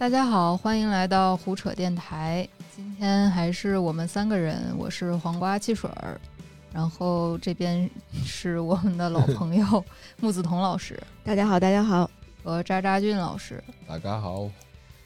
[0.00, 2.48] 大家好，欢迎来到胡扯电台。
[2.74, 6.18] 今天还是我们三个人，我是黄瓜汽水儿，
[6.72, 7.88] 然后这边
[8.24, 9.84] 是我们的老 朋友
[10.18, 12.10] 木子彤老师大家好，大家好。
[12.42, 13.62] 和渣渣俊老师。
[13.86, 14.48] 大家好，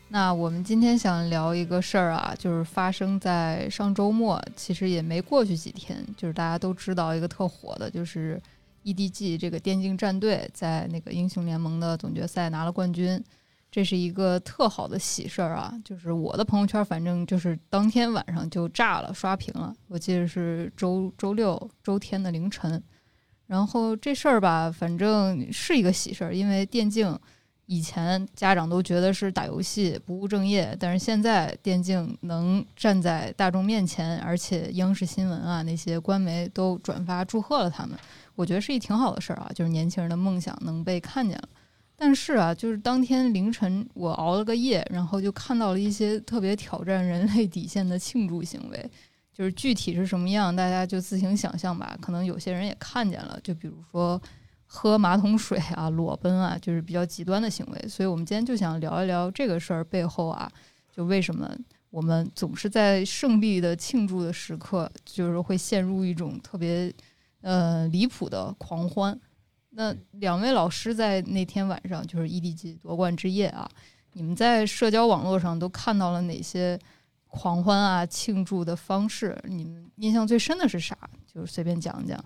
[0.06, 8.41] 那我们今天想聊一个事儿啊，就是发生在上周末，其实也没过去几天，就是大家都知道一个特火的，就是
[8.84, 13.20] EDG 这个电竞战队在那个英雄联盟的总决赛拿了冠军，
[13.74, 15.74] 这是一个特好的喜事儿啊！
[15.84, 19.74] 就是我的朋友圈，反正就是当天晚上就炸了，刷屏了。
[19.88, 22.80] 我记得是周周六、周天的凌晨。
[23.48, 27.19] 然后这事儿吧，反正是一个喜事儿，因为电竞
[27.66, 37.98] 以前家长都觉得是打游戏不务正业，但是现在电竞能站在大众面前，而且央视新闻啊那些官媒都转发祝贺了他们，
[38.36, 41.48] 我觉得是一挺好的事儿啊，就是年轻人的梦想能被看见了。
[42.05, 48.91] 但是啊，就是当天凌晨我熬了个夜，然后就看到了一些特别挑战人类底线的庆祝行为。
[49.33, 51.96] 就是具体是什么样，大家就自行想象吧。
[52.02, 54.20] 可能有些人也看见了，就比如说
[54.66, 57.88] 喝马桶水啊、 裸奔啊，就是比较极端的行为。
[57.88, 60.46] 所以我们今天就想聊一聊这个事儿背后啊，
[60.94, 61.50] 就为什么
[61.89, 66.92] 我们总是在胜利的庆祝的时刻，就是会陷入一种特别
[67.41, 69.18] 呃离谱的狂欢。
[69.75, 73.69] 那两位老师在那天晚上，就是 EDG 夺冠之夜啊，
[74.12, 76.78] 你们在社交网络上都看到了哪些？
[77.36, 80.97] 狂欢啊，庆祝的方式，你们印象最深的是啥？
[81.27, 82.25] 就是随便讲讲。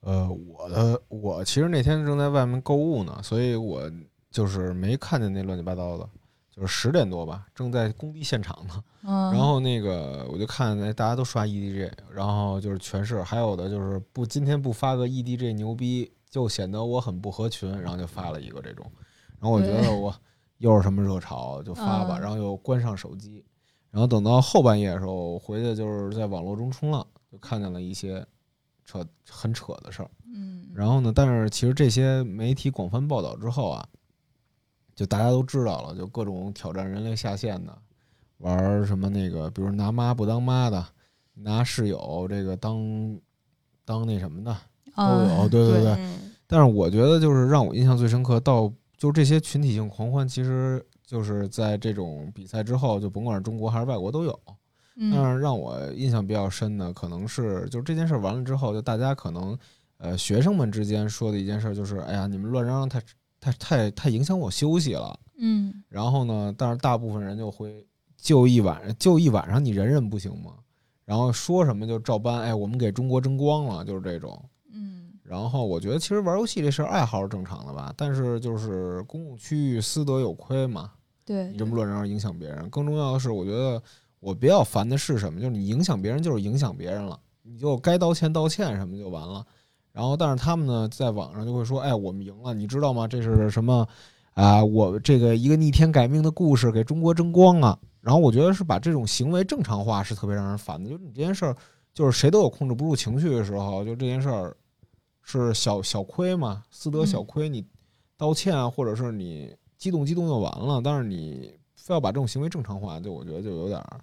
[0.00, 3.88] 呃，我的我其实那天正在外面购物呢，所以我
[4.28, 6.08] 就是没看见那乱七八糟的，
[6.50, 8.82] 就是十点多吧，正在工地现场呢。
[9.04, 9.30] 嗯。
[9.30, 18.90] 然后那个我就看那大家都刷 EDG，然后就是全是，还有的就是不今天不发个 EDG 牛逼，就显得我很不合群，然后就发了一个这种。
[19.40, 20.14] 然后我觉得我
[20.58, 23.44] 又是什么热潮，就发吧，然后又关上手机。
[23.90, 28.24] 然后等到后半夜的时候回去，就是在网络中冲浪，就看见了一些
[28.84, 30.10] 扯很扯的事儿。
[30.26, 33.88] 嗯，然后呢，但是其实这些媒体广泛报道之后啊，
[34.94, 37.78] 就大家都知道了，就各种挑战人类下限的，
[38.38, 40.84] 玩什么那个，比如拿妈不当妈的，
[41.32, 43.18] 拿室友这个当
[43.84, 44.54] 当那什么的
[44.94, 45.48] 都有。
[45.48, 45.98] 对对对。
[46.48, 50.84] 但是我觉得，就是让我印象最深刻，到就这些群体性狂欢，其实。
[51.08, 54.40] 就是在这种比赛之后，就甭管是中国还是外国都有。
[55.10, 59.58] 但是让我印象比较深的，可能是就是这件事完了之后，就大家可能
[59.96, 63.00] 呃学生们之间说的一件事，就是哎呀，你们乱嚷嚷太
[63.40, 65.18] 太太太影响我休息了。
[65.38, 65.82] 嗯。
[65.88, 67.86] 然后呢，但是大部分人就会
[68.18, 70.52] 就一晚上就一晚上，你忍忍不行吗？
[71.06, 74.38] 然后说什么就照搬，哎，我们给中国争光了，就是这种。
[75.28, 80.90] 然后我觉得其实玩游戏这事儿爱好是正常的吧，但是就是公共区域私德有亏嘛。
[81.26, 83.82] 对，你这么乱嚷影响别人，更重要的是，我觉得
[84.20, 85.38] 我比较烦的是什么？
[85.38, 89.44] 就是你影响别人，就是影响别人了，你就该道歉道歉什么就完了。
[89.92, 93.08] 然后，但是他们呢，在网上就会说：“哎，我们赢了，你知道吗？
[93.08, 93.86] 这是什么
[94.32, 94.64] 啊？
[94.64, 100.88] 我这个一个逆天改命的故事，给中国争光啊！”然后我觉得是把这种行为正常化是特别让人烦的。
[100.88, 101.56] 就是你这件事儿，
[101.92, 104.56] 就是谁都有控制不住情绪的时候，就这件事儿
[105.28, 107.64] 是小小亏嘛，私德小亏，你
[108.16, 109.54] 道歉啊，或者是你。
[109.78, 114.00] 激动激动就完了，但是你非要把这种行为正常化，就我觉得就有点儿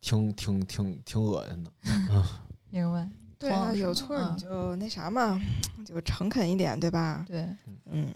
[0.00, 1.70] 挺挺挺挺恶心的。
[2.72, 3.06] 明白？
[3.38, 5.38] 对啊，有错你就那啥嘛，
[5.84, 7.22] 就诚恳一点，对吧？
[7.28, 7.46] 对，
[7.84, 8.08] 嗯，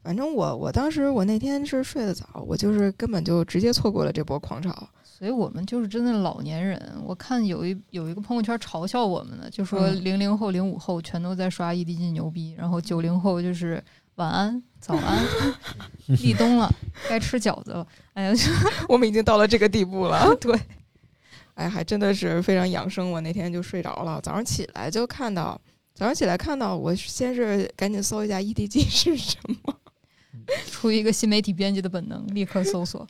[0.00, 4.88] 反正我我当时我那天是睡得早，我就是根本就直接错过了这波狂潮。
[5.16, 7.00] 所以我们就是真的老年人。
[7.02, 13.82] 我看有一有一个朋友圈嘲笑我们的，就说零零后、零五后全都在刷 EDG 牛逼，然后九零后就是
[14.16, 14.62] 晚安。
[14.78, 15.24] 早安，
[16.22, 16.70] 立冬了，
[17.08, 17.86] 该吃饺子了。
[18.12, 18.32] 哎呀，
[18.88, 20.32] 我们已经到了这个地步了。
[20.36, 20.54] 对，
[21.54, 23.10] 哎，还真的是非常养生。
[23.10, 25.58] 我那天就睡着了，早上起来就看到，
[25.94, 29.74] 早上起来看到，我先是赶紧搜一下 EDG 是什么，
[30.70, 33.04] 出于一个新媒体编辑的本能，立刻搜索。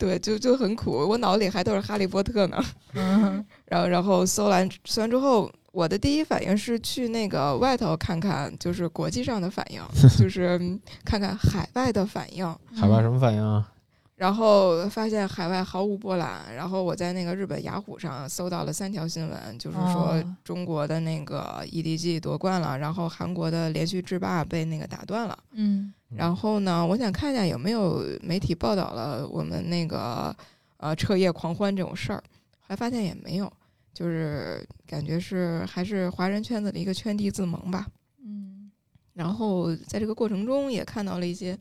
[0.00, 2.56] 对，就就很苦，我脑子里还都是哈利波特呢。
[2.96, 5.48] 嗯，然后然后搜完搜完之后。
[5.72, 9.80] 我的第一反应是去那个外头看看，就是国际上的反应，
[10.18, 10.58] 就是
[11.04, 12.44] 看看海外的反应。
[12.74, 13.70] 海外什么反应啊？
[14.16, 16.52] 然后发现海外毫无波澜。
[16.56, 25.38] 然后我在那个日本雅虎上搜到了三条新闻，就是说中国的那个 EDG 夺冠了，然后韩国的连续制霸被那个打断了。
[25.52, 25.94] 嗯。
[26.16, 30.34] 然后呢，我想看一下有没有媒体报道了我们那个
[30.76, 32.22] 呃彻夜狂欢这种事儿，
[32.60, 33.52] 还发现也没有。
[33.92, 37.86] 就是感觉是还是华人圈子的一个圈地自萌吧，
[38.24, 38.70] 嗯，
[39.12, 41.58] 然后在这个过程中也看到了一些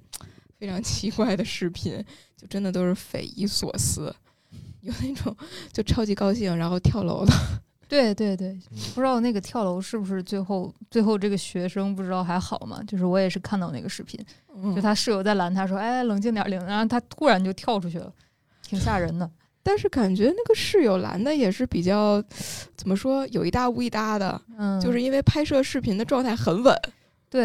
[0.57, 2.02] 非常奇怪的视频，
[2.38, 4.16] 就真的都是匪夷所思，
[4.81, 5.36] 有那种
[5.74, 7.34] 就超级高兴然后跳楼的。
[7.89, 8.57] 对对对，
[8.94, 12.80] 不知道那个跳楼是不是最后最后这个学生不知道还好吗？
[12.88, 14.24] 就是我也是看到那个视频，
[14.75, 18.13] 就他室友在拦他说：“哎，冷静点，冷。”然后他突然就跳出去了，
[18.62, 19.30] 挺吓人的。
[19.63, 22.24] 但是感觉那个室友拦的也是比较
[22.75, 26.74] 怎么说有一搭无一搭的，嗯，就是因为拍摄视频的状态很稳。
[27.30, 27.44] 对，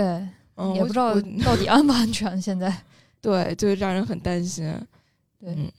[0.56, 1.14] 嗯，也不知道
[1.44, 2.40] 到底安不安全。
[2.40, 2.72] 现在，
[3.20, 4.72] 对，就让人很担心。
[5.40, 5.72] 对，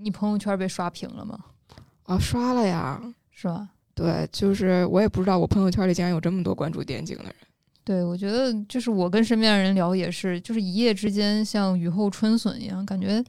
[0.00, 1.38] 你朋友圈被刷屏了吗？
[2.04, 3.68] 啊，刷了呀，是吧？
[3.96, 7.32] 对，就是我也不知道，我朋友圈里竟然有这么多关注电竞的人。
[7.82, 13.24] 对，我觉得就是我跟身边的人聊也是，就是一夜之间像雨后春笋一样，感觉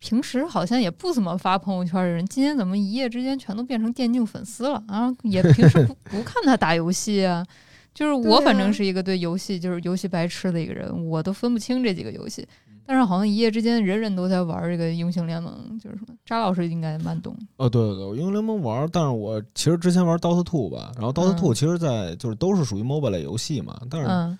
[0.00, 4.82] 平时好像也不怎么发朋友圈的人，今天怎么一夜之间全都变成电竞粉丝了？
[4.88, 7.46] 然后也 平时不不看他打游戏啊，
[7.94, 12.44] 就是我反正是一个对游戏就是游戏白痴的一个人，我都分不清这几个游戏。
[12.90, 16.14] 但是好像一夜之间，人人都在玩这个英雄联盟，就是什么？
[16.26, 17.32] 扎老师应该蛮懂。
[17.56, 23.80] 哦，对对对，英雄联盟玩，但是我其实之前玩 DOTA Two 吧，然后 DOTA Two 其实，在就是都是属于 MOBA 类游戏嘛。
[23.88, 24.36] 但是，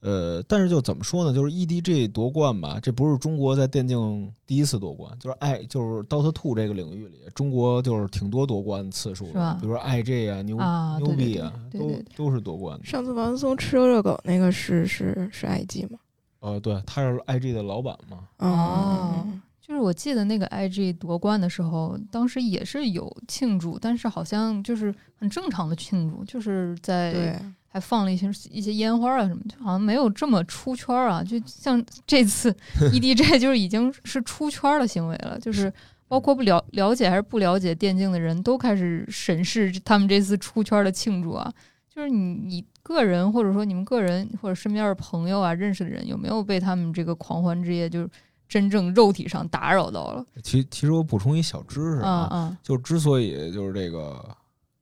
[0.00, 1.32] 呃，但是就怎么说呢？
[1.32, 10.58] 就是 EDG 夺冠吧，这不是中国在电竞第一次夺冠，就是 I 就是 DOTA Two 这个领域里，中国就是挺多夺冠次数的，比如说 IG 啊、牛
[10.98, 12.84] 牛逼啊，都都是夺冠的。
[12.84, 15.98] 上次王思聪吃热狗那个是是是 IG 吗？
[16.40, 18.28] 呃，对，他是 IG 的老板嘛。
[18.38, 19.26] 哦，
[19.60, 31.22] 就是我记得那个 IG 夺冠的时候，当时也是有庆祝，但是好像就是很正常的庆祝，就是在还放了一些一些烟花啊什么，就好像没有这么出圈啊。
[31.22, 32.50] 就像这次
[32.92, 35.70] EDG 就是已经是出圈的行为了，就是
[36.06, 41.52] 包括不了了解还是不了解电竞的人都开始审视他们这次出圈的庆祝啊。
[41.98, 48.08] 就是你你个人或者说你们个人或者身边的朋友啊认识的人有没有被他们这个狂欢之夜就是
[48.48, 50.24] 真正肉体上打扰到了？
[50.44, 54.24] 其其实我补充一小知识啊，就之所以就是这个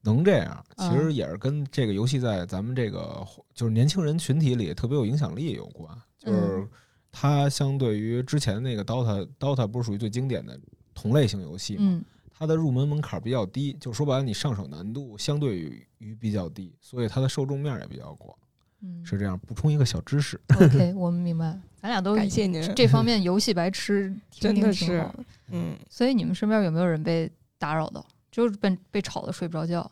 [0.03, 5.89] 能这样，其实也是跟这个游戏在咱们这个就是年轻人群体里特别有影响力有关。
[6.19, 6.67] 就是
[7.11, 10.55] 它相对于之前那个 DOTA，DOTA 不是属于最经典的
[10.93, 11.99] 同类型游戏吗？
[12.37, 18.37] 它的入门门槛比较低，就说白了，你上手难度相对于比较低，所以它的受众面也比较广。
[18.81, 19.39] 嗯，是这样。
[19.39, 20.39] 补充一个小知识。
[20.59, 21.59] OK， 我们明白。
[21.81, 22.61] 咱俩都感谢您。
[22.75, 25.09] 这方面游戏白痴 真的是，
[25.51, 25.75] 嗯。
[25.89, 28.05] 所以你们身边有没有人被打扰到？
[28.31, 29.89] 就是被被吵得睡不着觉？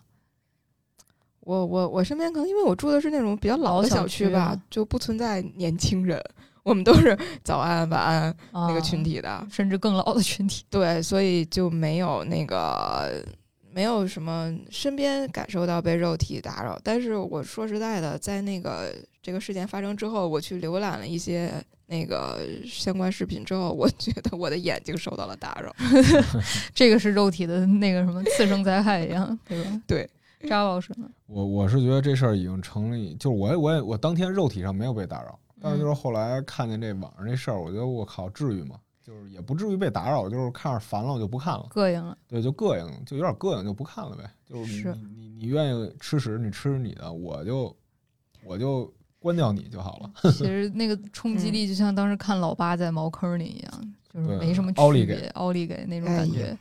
[1.39, 6.23] 我我我身边可能因为我住的是那种比较老的小区吧，就不存在年轻人。
[6.65, 10.65] 我们都是早安晚安那个群体的，甚至更老的群体。
[10.67, 13.23] 对，所以就没有那个
[13.71, 16.79] 没有什么身边感受到被肉体打扰。
[16.83, 18.91] 但是我说实在的，在那个
[19.21, 21.53] 这个事件发生之后，我去浏览了一些
[21.85, 25.71] 那个相关视频之后，我觉得我的眼睛受到了打扰。
[26.73, 29.81] 这个是肉体的那个什么次生灾害一样，对吧？
[29.85, 30.09] 对，
[30.49, 31.07] 扎老师呢？
[31.27, 35.37] 我我是觉得这事儿已经成立，就是我我也我当天肉体上没有被打扰。
[35.61, 38.79] 但是就是后来看见这网上这事儿，我觉得我靠，至于吗？
[39.03, 42.17] 就是也不至于被打扰，就是看着烦了我就不看了，膈应了。
[42.27, 44.27] 对，就膈应，就有点膈应，就不看了呗。
[44.45, 47.75] 就是你你你愿意吃屎，你吃你的，我就
[48.43, 50.11] 我就关掉你就好了。
[50.31, 56.57] 其 实那个冲击力就像当时看老八在茅坑里一样，就是没什么区别，奥利给那种感觉。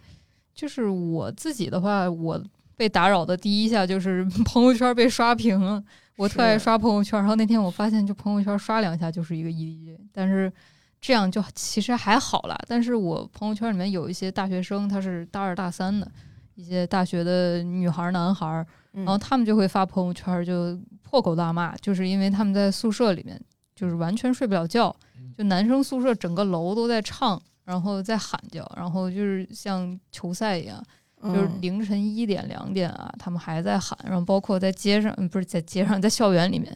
[0.55, 2.39] 就是我自己的话，我
[2.77, 5.83] 被打扰的第一下就是 朋友圈被刷屏了。
[6.17, 10.53] 我特爱刷朋友圈，然后那天我发现，就朋友圈刷两下就是一个 EDG，但是
[11.01, 12.57] 这样就其实还好啦。
[12.69, 16.09] 但是我朋友圈里面有一些大学生，他是大二大三的
[16.55, 23.37] 一些大学的女孩男孩，然后他们就会发朋友圈，就破口大骂，就是因为他们在宿舍里面
[23.75, 24.95] 就是完全睡不了觉，
[25.37, 30.81] 就男生宿舍整个楼都在唱，然后在喊叫，然后就是像球赛一样。
[31.25, 36.71] 就是凌晨一点两点啊，他们还在喊，然后包括在街上，不是在街上，在校园里面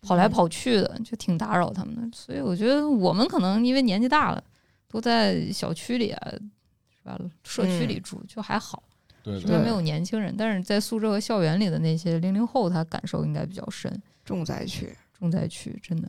[0.00, 2.02] 跑来跑去的，就挺打扰他们的。
[2.16, 4.42] 所以我觉得我们可能因为年纪大了，
[4.88, 7.18] 都在小区里啊，是吧？
[7.42, 8.82] 社区里住就还好，
[9.22, 10.32] 对，身边没有年轻人。
[10.38, 16.08] 但是在宿舍和校园里的那些零零后，他感受应该比较深，重灾区，重灾区，真的。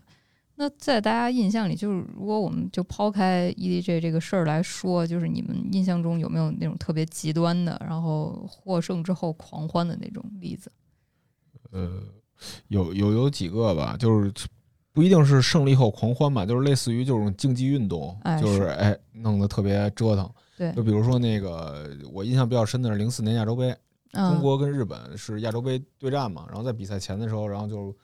[0.62, 10.70] 那在大家印象里，就是如果我们就抛开 EDG 这个事儿来说，就是你们印象中有没有那种特别极端的，然后获胜之后狂欢的那种例子？
[11.72, 12.04] 呃，
[12.68, 14.30] 有有有几个吧，就是
[14.92, 20.30] 不一定是胜利后狂欢吧，就是类似于这种竞技运动，就是哎弄得特别折腾。
[20.58, 23.74] 对，就比如说那个我印象比较深的是零四年亚洲杯，
[24.12, 27.96] 中国跟日本是亚洲杯对战嘛，然后在比赛前的时候，然后就。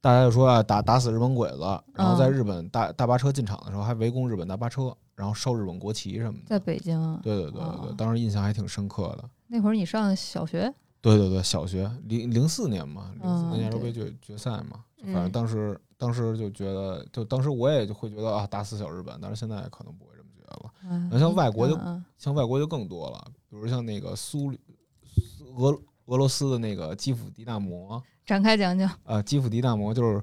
[0.00, 1.60] 大家就说啊，打打死日本鬼子，
[1.94, 6.44] 然后在日本大大巴车进场的时候还围攻日本大巴车，然后烧日本国旗什么的。
[6.46, 7.20] 在北京啊？
[7.22, 9.28] 对对对对对，当时印象还挺深刻的。
[9.48, 10.72] 那会儿你上小学？
[11.00, 21.08] 对对对，小学零零四年嘛，零四年亚洲杯决决赛嘛，反正当时当时就觉得，就当时我也就会觉得啊，打死小日本，但是现在可能不会这么觉得了。
[21.10, 21.78] 那像外国就
[22.18, 24.52] 像外国就更多了，比如像那个苏
[25.56, 28.02] 俄俄罗斯的那个基辅迪纳摩。
[28.24, 30.20] 展开讲讲呃，基辅迪纳摩就是，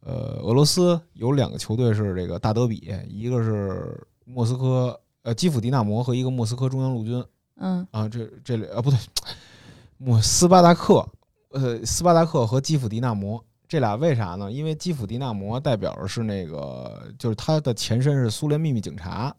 [0.00, 7.24] 呃，俄罗斯有两个球队是这个大德比，一个是莫斯科，呃，基辅迪纳摩和一个莫斯科中央陆军，
[7.56, 8.96] 嗯，啊，这这里啊不对，
[9.98, 11.04] 莫斯巴达克，
[11.50, 14.52] 呃，斯巴达克和基辅迪纳摩这俩为啥呢？
[14.52, 19.34] 因为基辅迪纳摩代表的是那个，就是它的前身是苏联秘密警察，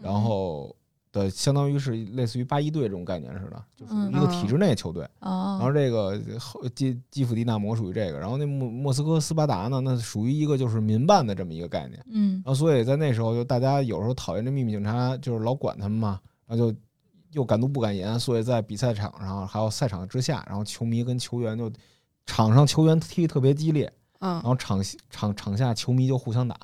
[0.00, 0.74] 然后。
[1.16, 5.08] 的相当于是类似于八一队这种概念似的，就是一个体制内球队。
[5.20, 6.20] 然后这个
[6.74, 12.04] 基基辅迪纳摩属于这个，然后那莫莫斯科斯巴达呢，那属于一个就是民办的这么一个概念。
[12.10, 16.78] 嗯，然后所以在那时候就大家有时候讨厌这秘密警察，就是老管他们嘛，然后就
[17.32, 21.72] 又敢怒不敢言，所以在比赛场上还有赛场之下，然后球迷跟球员就
[22.26, 26.56] 场上球员踢特别激烈，嗯然后场场场下球迷就互相打。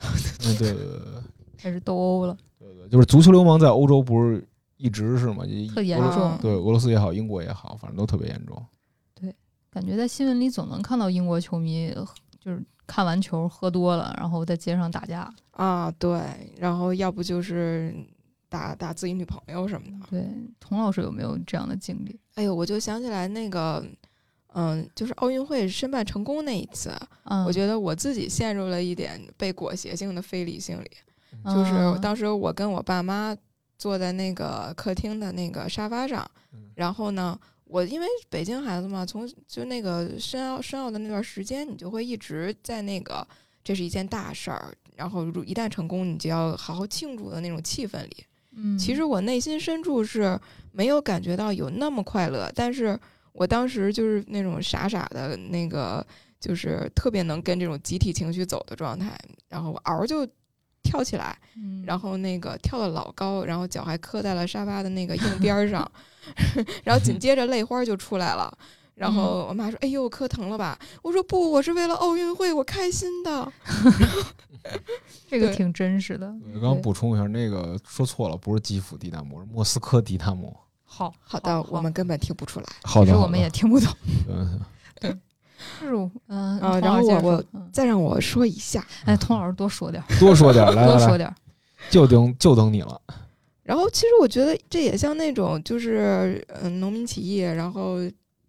[0.40, 1.22] 对对对对，
[1.58, 2.36] 开始斗殴了。
[2.90, 5.44] 就是足球流氓在欧洲不是一直是吗？
[5.74, 6.36] 特严重。
[6.40, 8.60] 对，俄罗斯也好，英国也好，反正都特别严重。
[9.14, 9.34] 对，
[9.70, 11.94] 感觉在新闻里总能看到英国球迷，
[12.42, 15.32] 就是看完球喝多了，然后在街上打架。
[15.52, 16.20] 啊，对，
[16.58, 17.94] 然后要不就是
[18.48, 20.06] 打打自己女朋友什么的。
[20.10, 20.26] 对，
[20.58, 22.18] 童老师有没有这样的经历？
[22.34, 23.84] 哎呦，我就想起来那个，
[24.54, 26.90] 嗯，就是奥运会申办成功那一次，
[27.46, 30.90] 我觉得我自己陷入了一点被裹挟性的非理性里。
[31.44, 33.34] 就是当时我跟我爸妈
[33.78, 36.30] 坐在那个客厅的那个沙发上，
[36.74, 43.26] 然后呢，我因为北京孩子嘛，从就那个申奥申奥的那段时间，你就会一直在那个
[43.64, 48.24] 这是一件大事儿，然后一旦成功，你就要好好庆祝的那种气氛里。
[48.52, 50.38] 嗯，其实我内心深处是
[50.72, 52.98] 没有感觉到有那么快乐，但是
[53.32, 56.06] 我当时就是那种傻傻的那个，
[56.38, 59.18] 就是特别能跟这种集体情绪走的状态，
[59.48, 60.28] 然后我嗷就。
[60.82, 61.36] 跳起来，
[61.84, 65.90] 然后那个跳的老高，然后脚还磕在了沙发的那个硬边上，
[66.84, 68.52] 然后紧接着泪花就出来了。
[69.00, 73.50] 然后我妈说：“哎呦，磕疼了吧？”我说：“不，我是为了奥运会，我开心的。
[75.26, 76.26] ”这个挺真实的。
[76.52, 80.54] 刚刚补充一下，那个说错了，不是基辅迪纳摩，是莫斯科迪纳摩。
[80.84, 83.90] 好好的，我们根本听不出来，其实我们也听不懂。
[85.00, 85.16] 对。
[85.78, 85.86] 是，
[86.28, 91.32] 嗯啊，然后我我再让我说一下，哎，童老师多说点，多说点， 来多说点，
[91.90, 93.00] 就等就等你了。
[93.62, 97.98] 然后其实我觉得这也像那种就是嗯农民起义，然后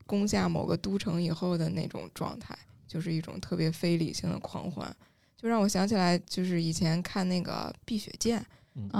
[0.08, 4.91] 攻下某个都城以后的那种状态，就是一种特别非理性的狂欢，
[5.38, 8.44] 就让我想起来，就是以前看那个《碧血剑》，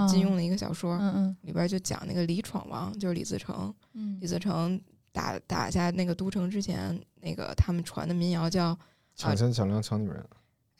[0.08, 4.80] 金庸的一个小说，嗯嗯，里边就讲那个李闯王，就是李自成，嗯，李自成。
[5.12, 8.76] 打打下那个都城之前，那个他们传的民谣叫
[9.14, 10.24] “抢钱抢粮抢女人”，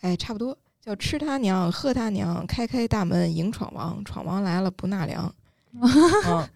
[0.00, 5.32] 哎，差不多叫“吃他娘，喝他娘，开开大门迎闯王，闯王来了不纳粮”。
[6.26, 6.48] 嗯，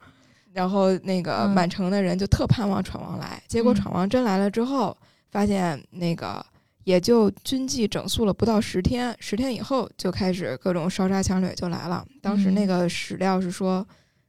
[0.53, 4.97] 然后那个满城的人就特盼望闯王来，结果闯王真来了之后，
[5.31, 6.45] 发现那个
[6.85, 12.07] 也就军纪整肃了不到十天，十天以后就开始各种烧杀抢掠就来了。
[12.23, 13.87] 当时那个史料是说。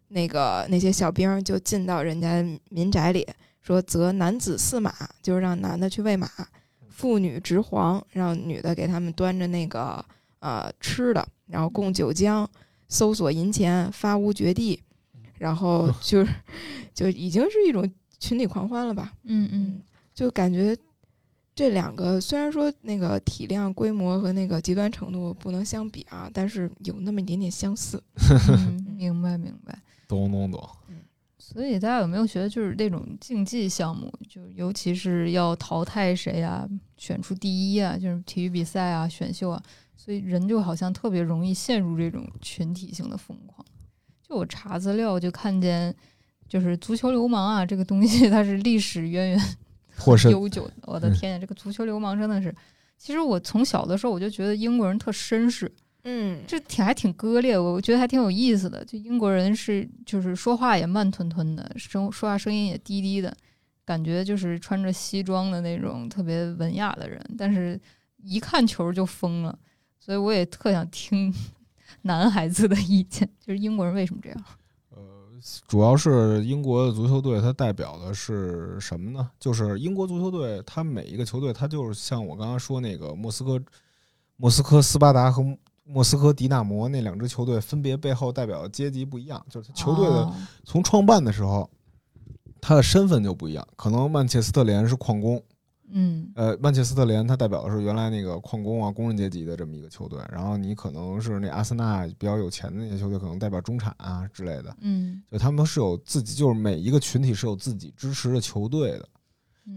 [0.10, 3.28] 那个那些小兵就进到人家民宅里，
[3.62, 6.28] 说择男子饲马，就是让男的去喂马；
[6.90, 10.04] 妇女执黄，让女的给他们端着那个
[10.40, 12.48] 呃吃的，然后供酒浆，
[12.88, 14.82] 搜索银钱，发屋掘地，
[15.38, 16.32] 然后 就是
[16.94, 19.14] 就已经是一种群体狂欢了吧？
[19.24, 19.82] 嗯嗯，
[20.14, 20.76] 就感觉
[21.54, 28.02] 这两个虽然说那个体量、规模和那个极端程度不能相比啊，但是有那么一点点相似。
[28.96, 29.78] 明白明白。
[30.08, 30.70] 懂懂懂，
[31.38, 39.62] 所以大家有没有觉得，就是那种竞技项目，就尤其是要淘汰谁啊，选出第一啊，就是体育比赛啊、选秀啊，
[39.96, 43.66] 所以人就好像特别容易陷入这种群体性的疯狂。
[44.22, 45.94] 就我查资料就看见，
[46.48, 49.40] 就是足球流氓啊，这个东西它是历史渊源
[50.32, 50.74] 悠久的。
[50.84, 52.54] 我的天呀，这个足球流氓真的是，
[52.98, 55.72] 其实我从小的时候我就觉得英国人特绅士。
[56.10, 58.84] 嗯，这挺还挺割裂，我觉得还挺有意思的。
[58.86, 63.36] 就英国人是就是说话也慢吞吞的，声说话声音也低低的，
[63.84, 67.78] 感觉就是穿着西装的那种特别文雅的人，但是
[68.24, 69.60] 一看球就疯了。
[70.00, 71.34] 所以我也特想听
[72.04, 74.44] 男孩子的意见，就是英国人为什么这样？
[74.96, 75.02] 呃，
[75.68, 79.30] 主要是英国的足球队，它代表的是什么呢？
[79.38, 83.62] 就是英国足球队，它每一个球队，它就是像我刚刚说那个莫斯科、
[84.38, 85.44] 莫斯科斯巴达和
[85.88, 91.70] 莫斯科迪纳摩那两支球队，分别背后代表的阶级不一样，就是球队的从创办的时候，
[92.60, 93.67] 他的身份就不一样。
[93.75, 95.41] 可能曼彻斯特联是矿工。
[95.89, 104.75] 嗯，呃，曼彻斯特联它代表的是原来那个矿工啊、工人阶级的这么一个球队，然后你可能是那阿森纳比较有钱的那些球队，可能代表中产啊之类的。
[104.82, 109.08] 嗯，就他们是有自己，就是每一个群体是有自己支持的球队的，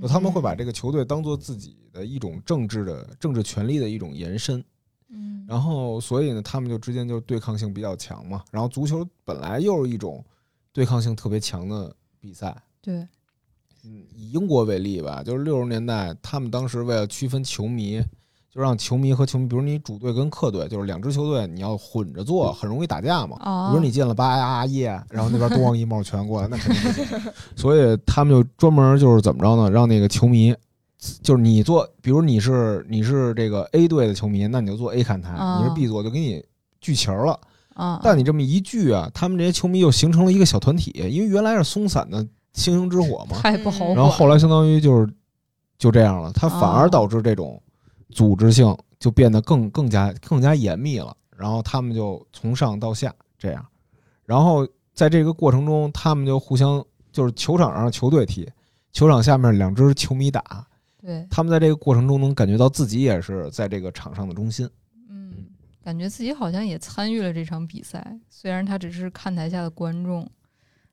[0.02, 4.64] 就他们会把这个球队当做自己的一种政治的政治权利的一种延伸。
[5.12, 8.42] 嗯，然后所以呢，他们就之间就对抗性比较强嘛。
[8.50, 10.24] 然后足球本来又是一种
[10.72, 12.56] 对抗性特别强的比赛。
[12.80, 13.06] 对。
[13.82, 17.98] 嗯，以英国为例吧，就是六十年代，他们当时为了区分球迷，
[18.50, 23.38] 就让球迷和球迷，比如你主队跟客队，就是两支球队，你要混着坐，很容易打架嘛。
[23.70, 27.32] 比如你进了八呀耶，然后那边东王一帽全过来，那肯定不行。
[27.56, 29.70] 所以他们就专门就是怎么着呢？
[29.70, 30.54] 让那个球迷，
[31.22, 36.44] 就是你做，比如你是你是这个 A 队的球迷，那你就做 A 看台；你是 B 座，就给你
[36.80, 37.38] 聚齐了。
[38.02, 42.26] 但你这么一聚啊，他们这些球迷又形成了一个小团体，因为原来是松散的。
[42.52, 43.86] 星星之火嘛，太不好。
[43.94, 45.08] 然后后来相当于就是
[45.78, 47.62] 就这样了，它反而导致这种
[48.10, 51.16] 组织性就变得更更加更加严密了。
[51.36, 53.64] 然后他们就从上到下这样，
[54.24, 58.50] 然后在这个过程中，他们就互相就是球场上球队踢，
[58.92, 60.66] 球场下面两支球迷打。
[61.00, 64.68] 对，他们在这个过程中能感觉到自己也是在这个场上的中心。
[65.08, 65.46] 嗯，
[65.84, 70.28] 感觉自己好像也参与了这场比赛，虽然他只是看台下的观众。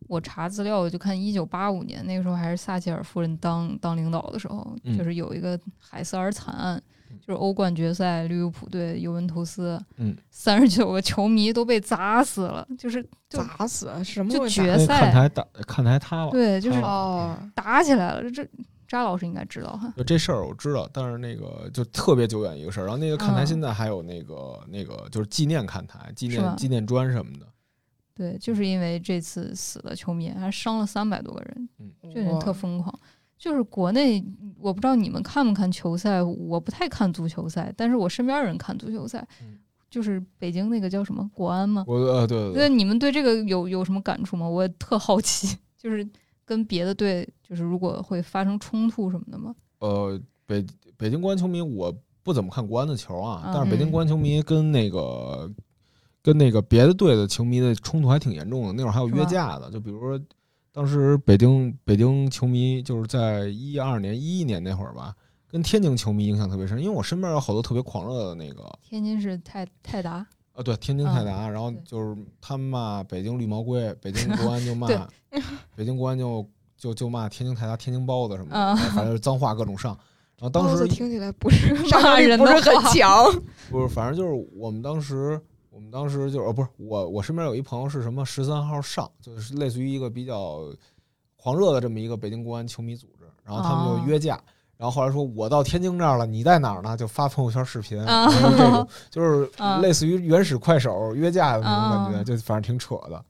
[0.08, 6.82] 我查资料，我就看一九八五年那个时候还是撒切尔夫人当当领导的时候，就是有一个海瑟尔惨案，
[7.20, 14.32] 就是欧冠决赛利物浦对尤文图斯，嗯，三十九个球迷都被砸死了，就是砸死什么？
[14.32, 18.32] 就决赛看台打看台塌了，对，就是哦打起来了。
[18.32, 18.48] 这
[18.88, 22.84] 扎老师应该知道哈，就这事儿我知道，但是那个就特别久远一个事儿。
[22.86, 27.46] 然后那个看台现在还有那个那个就是纪念看台、纪念纪念砖什么的。
[28.16, 31.70] 对，就是因为这次死的球迷，还伤了三百多个人，
[32.14, 32.98] 这人特疯狂。
[33.38, 34.24] 就是国内，
[34.60, 39.28] 我不知道你们看不看球赛，我不太看足球赛，但是我身边人看足球赛。
[39.90, 41.86] 就是北京那个叫什么国安吗？
[41.88, 42.62] 我呃对对。
[42.62, 44.48] 那你们对这个有有什么感触吗？
[44.48, 46.06] 我特好奇，就是
[46.48, 49.54] 跟别的队，就是如果会发生冲突什么的吗？
[49.78, 50.66] 呃，北
[50.98, 55.54] 北京国安球迷我不怎么看国安的球啊，但是北京国安球迷跟那个。
[56.24, 59.72] 跟那个别的队的球迷的冲突还挺严重的，那会儿还有约架的。
[59.72, 60.20] 就比如说，
[60.74, 65.16] 当时北京北京球迷就是在一二年、一一年那会儿吧，
[65.48, 68.70] 跟天津球迷影响特别深，因为我身边有好多特别狂热的那个。
[68.82, 70.28] 天津是泰泰达
[70.58, 71.48] 啊，对，天津泰达。
[71.48, 74.88] 然后就是他们骂北京绿毛龟，北京 国安就骂
[75.76, 79.98] 北京国安就就就骂天津泰达、天津包子什么的，反正脏话各种上。
[80.38, 83.26] 然后当时听起来不是 骂人不是很强，
[83.72, 85.40] 不是，反正就是我们当时。
[85.70, 90.74] 我们当时就是，哦，不是我，我身边有一朋友是什么十三号上，就是类似于一个比较
[91.36, 94.44] 狂热的这么一个北京国安球迷组织，然后他们就约架，
[94.78, 96.96] 然后后来说我到天津这儿了，你在哪儿呢？
[96.96, 99.50] 就发朋友圈视频，这种 就是
[99.82, 103.24] 类似于原始快手约架的那种感觉，就反正挺扯的，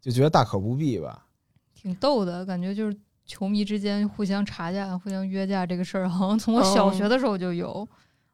[0.00, 1.26] 就觉得大可不必吧。
[1.74, 7.86] 挺逗的感觉，就是球迷之间互相查架、互相约架这个事儿，好像从我小学的时候就有。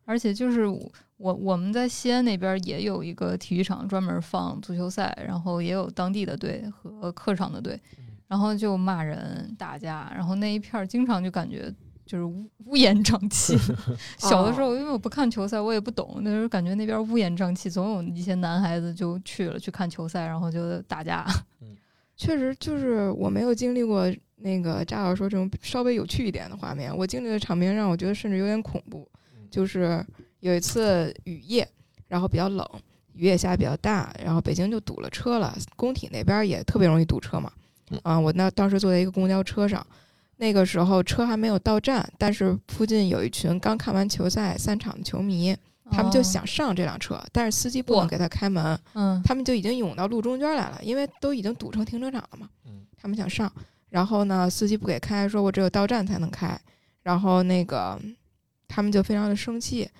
[0.06, 7.80] 而且就是我我们在西安那边也有一个体育场专门放足球赛，然后也有当地的队和客场的队，
[8.26, 11.72] 然后就骂人打架，然后那一片儿经常就感觉
[12.10, 13.56] 就是乌乌烟瘴气。
[14.18, 21.24] 小的时候因为我不看球赛，我也不懂，那时候感觉那边乌烟瘴气，总有一些男孩子就去了去看球赛，然后就打架。
[22.16, 29.08] 确实就是我没有经历过那个扎老师说这种稍微有趣一点的画面，我经历的场面让我觉得甚至有点恐怖。
[29.48, 30.04] 就是
[30.40, 31.68] 有一次雨夜，
[32.08, 32.66] 然后比较冷，
[33.14, 35.56] 雨也下比较大，然后北京就堵了车了。
[35.76, 37.52] 工体那边也特别容易堵车嘛。
[38.02, 39.84] 啊，我那当时坐在一个公交车上，
[40.40, 45.54] 那个时候车还没有到站，但是附近有一群刚看完球赛散场的球迷，
[45.90, 48.78] 他们就想上这辆车，但是司机不能给他开门。
[48.94, 52.48] 嗯，他们就已经涌到路中间来了，因为都已经堵成停车场了嘛。
[52.96, 53.52] 他们想上，
[53.90, 56.58] 然后呢，司机不给开，说我只有到站才能开。
[57.02, 57.96] 然后那个。
[58.72, 59.90] 他们就非常的生气，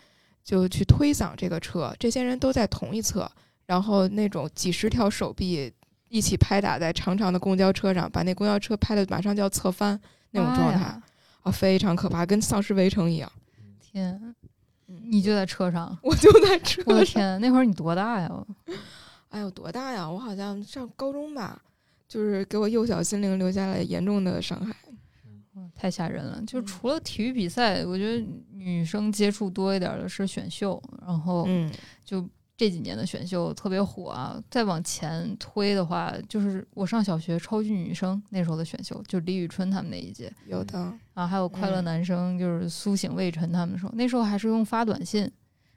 [0.44, 1.92] 就去推搡这个车。
[1.98, 3.28] 这些人都在同一侧，
[3.66, 5.72] 然后那种几十条手臂
[6.08, 11.00] 一起拍打在长长的公交车上，把那公交车拍的马上就要侧翻那种状态
[11.42, 13.30] 啊，非常可怕，跟丧尸围城一样。
[13.80, 14.34] 天，
[14.86, 16.82] 你就在车上，我就在车。
[16.86, 18.46] 我的天，那会儿你多大呀？
[19.30, 20.08] 哎呦，多大呀？
[20.08, 21.60] 我好像上高中吧。
[22.08, 24.74] 就是给我幼小心灵留下了严重的伤害。
[25.74, 26.42] 太吓人了！
[26.46, 31.70] 就嗯除了体育比赛，我觉得女生接触多一点的是选秀，然后嗯
[32.04, 32.26] 就
[32.60, 34.38] 这几年的选秀特别火啊。
[34.50, 40.78] 再往前推的话，就是我上小学超级女生那时候的选秀，就是李宇春他们那一届有的，
[41.14, 45.24] 啊，还有快乐嗯男生，就是苏醒、魏晨他们说，那时候还是用发短信，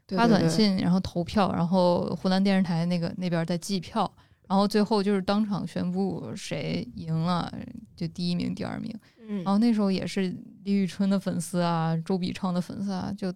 [0.08, 4.12] 发对对对短信，然后投票，然后湖南电视台那个那边在计票，
[4.46, 7.50] 然后最后就是当场宣布谁赢了，
[7.96, 8.94] 就第一名、第二名。
[9.26, 13.32] 嗯然后那时候也是李宇春的粉丝啊，周笔畅的粉丝啊，就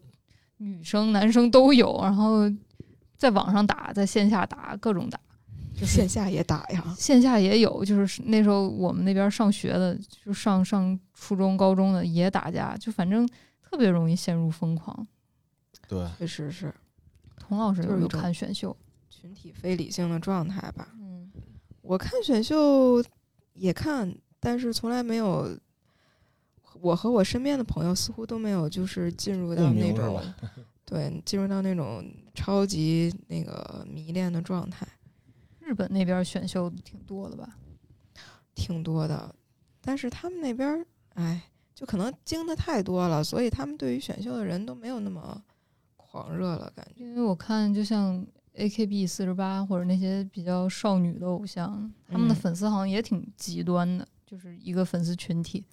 [0.59, 2.43] 女生、男生都有，然后
[3.19, 5.21] 在网上打，在线下打，各种打，
[5.77, 6.95] 就线下也打呀。
[6.97, 7.85] 线下也有。
[7.85, 13.29] 就是那时候我们那边上学的，就上上初中、高中的也打架，就反正
[13.61, 15.07] 特别容易陷入疯狂。
[15.89, 16.73] 对，确实是
[17.37, 18.75] 童老师有有就是看选秀？
[19.11, 20.89] 群体非理性的状态吧。
[20.95, 21.29] 嗯
[21.83, 23.03] 我看选秀
[23.55, 25.59] 也看，但是从来没有，
[26.81, 30.37] 我和我身边的朋友似乎都没有，就是进入到那种吧
[30.89, 32.03] 对进入到那种
[32.35, 34.89] 超级那个迷恋的状态，
[35.61, 37.59] 日本那边选秀挺多的吧？
[38.55, 39.35] 挺多的。
[39.83, 41.43] 但是他们那边儿，哎，
[41.75, 45.43] 就可能精的太多了，所以他们对于选秀的人都没有那么
[45.97, 47.05] 狂热了，感觉。
[47.05, 55.67] 因为我看就像 AKB 四十八或者那些比较少女的偶像，他们的嗯粉丝好像也挺极端的，就是一个粉丝群体，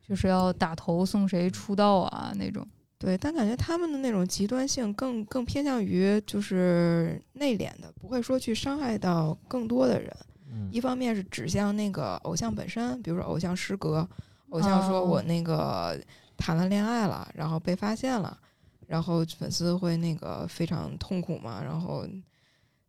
[0.00, 2.64] 就是要打头送谁出道啊那种。
[3.02, 10.16] 对，但感觉他们的那种极端性更更偏向于就是内敛的，不会说去伤害到更多的人。
[10.48, 10.68] 嗯。
[10.70, 14.08] 一方面是指向那个偶像本身，比如说偶像失格，
[14.50, 15.04] 偶像说哦。
[15.04, 16.00] 我那个
[16.36, 18.38] 谈了恋爱了，然后被发现了，
[18.86, 22.06] 然后粉丝会那个非常痛苦嘛，然后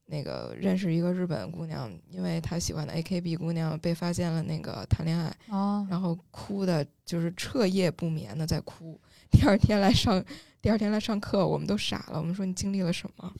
[0.06, 8.99] 那个认识一个日本姑娘，因为她喜欢的 AKB 姑娘被发现了那个谈恋爱，啊，然后哭的就是彻夜不眠的在哭，
[9.33, 10.23] 第二天来上。
[10.61, 12.17] 第二天来上课，我们都傻了。
[12.17, 13.33] 我们说你经历了什么？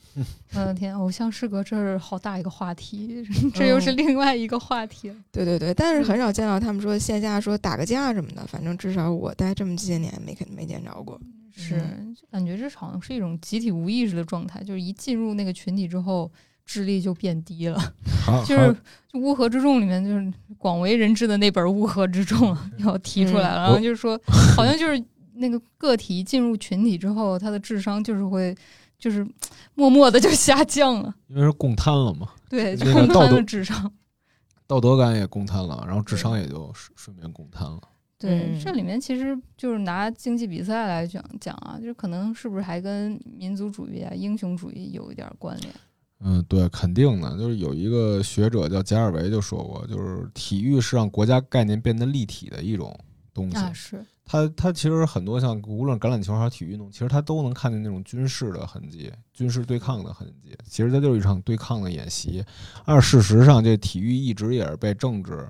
[0.52, 5.16] 我 的天，偶像失格这是好大一个话题， 这又是嗯另外一个话题了。
[5.32, 11.18] 对对对，但是很少见到他们说线下说打个架什么的，反正至少我待这么些年没看没见着过。
[11.56, 11.78] 是，
[12.14, 16.30] 就感觉这好像是一种集体无意识的状态，就是一进入那个群体之后，
[16.66, 17.94] 智力就变低了。
[18.44, 18.76] 就是
[19.14, 24.20] 乌合之众里面，就是广为人知的那本《乌合之众》啊要提出来了，嗯然后就是说，
[24.54, 25.02] 好像就是
[25.34, 28.54] 那个个体进入群体之后，他的智商就是会
[28.98, 29.26] 就是
[29.74, 33.92] 默默的就下降了，因为是共摊了嘛，对，就那个道德共摊了智商。
[34.66, 37.80] 道德感也共摊了，然后智商也就顺顺便共摊了。
[38.16, 45.74] 对，嗯这里面其实就是拿竞技比赛来讲讲啊，就是可能是不是还跟民族主义啊、英雄主义有一点关联？
[46.20, 47.36] 嗯，对，肯定的。
[47.36, 52.98] 就是有一个学者叫贾尔维就说过，就是体育是让国家概念变得立体的一种
[53.34, 53.56] 东西。
[53.58, 60.56] 啊，是，它它其实很多像无论橄榄球还是体育运动，其实它都能看见那种军事的痕迹、军事对抗的痕迹。
[60.64, 62.42] 其实它就是一场对抗的演习。
[62.84, 65.46] 而事实上，这体育一直也是被政治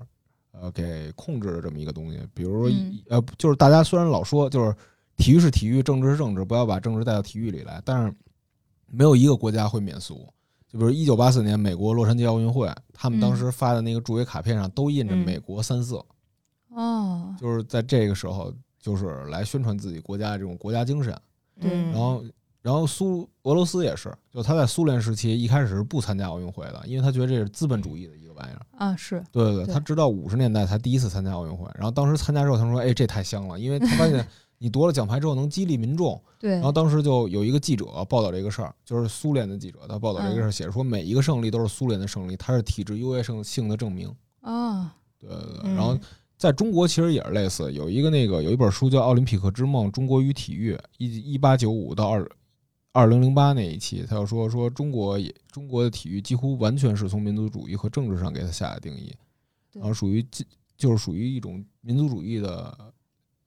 [0.50, 2.18] 呃给控制的这么一个东西。
[2.34, 4.74] 比如说，嗯呃，就是大家虽然老说就是
[5.16, 8.12] 体育是体育，政治是政治，不要把政治带到体育里来，但是
[8.86, 10.28] 没有一个国家会免俗。
[10.68, 16.04] 就比如一九八四年美国洛杉矶奥运会，他们当时发的那个助威卡片上都印着嗯美国三色。
[16.70, 18.52] 哦，就是在这个时候，
[18.84, 21.10] 就是来宣传自己国家的这种国家精神。
[21.58, 22.24] 对嗯然后，
[22.60, 28.60] 然后苏俄罗斯也是，就他在苏联时期一开始是不参加奥运会的，因为他觉得这是资本主义的一个玩意儿。
[28.76, 34.26] 啊，是，对对对，他直到五十年代才第一次参加奥运会，然后当时参加之后，他说：“哎，这太香了，因为他发现
[34.58, 44.14] 你夺了奖牌之后能激励民众。”对然后当时就有一个记者报道这个事儿，就是苏联的记者，他报道这个事儿，写着说每一个胜利都是苏联的胜利，它是体制优越性性的证明。
[44.40, 45.96] 啊，对对对，嗯然后
[46.36, 52.30] 在中国其实也是类似，有一个那个有一本书叫《奥林匹克之梦：中国与体育》，一一八九五到二
[52.92, 59.12] 二零零八那一期，他就说说中国也中国的体育几乎完全是从民族主义和政治上给它下的定义，
[59.72, 62.76] 然后属于进就是属于一种民族主义的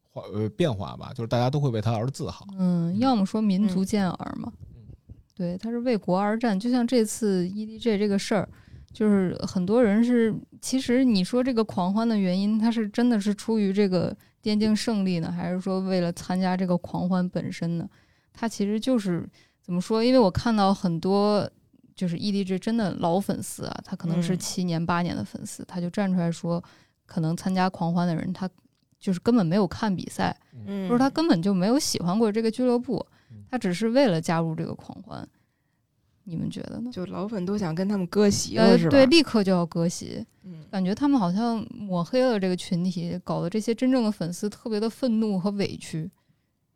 [0.09, 2.47] 化呃变化吧，就是大家都会为它而自豪。
[2.57, 4.81] 嗯，要么说民族嗯健儿嘛，嗯
[5.35, 6.59] 对，他是为国而战。
[6.59, 8.49] 就像这次 EDG 这个事儿，
[8.93, 17.87] 就是很多人是，其实你说这个狂欢的原因，他是真的是出于这个电竞胜利呢，还是说为了参加这个狂欢本身呢？
[18.33, 19.27] 他其实就是
[19.61, 20.03] 怎么说？
[20.03, 21.47] 因为我看到很多
[21.95, 26.63] 就是 EDG 真的老粉丝啊，他可能是嗯七年八年的粉丝，他就站出来说，
[27.05, 28.49] 可能参加狂欢的人他
[28.99, 30.35] 就是根本没有看比赛。
[30.65, 35.27] 嗯，或者他根本就没有喜欢过这个俱乐部嗯，他只是为了加入这个狂欢。
[36.29, 36.91] 你们觉得呢？
[36.91, 38.91] 就老粉都想跟他们割席呃了，是，吧？
[38.91, 46.11] 对，立刻就要割席，嗯，感觉他们好像抹黑了这个群体，搞得这些真正的粉丝特别的愤怒和委屈，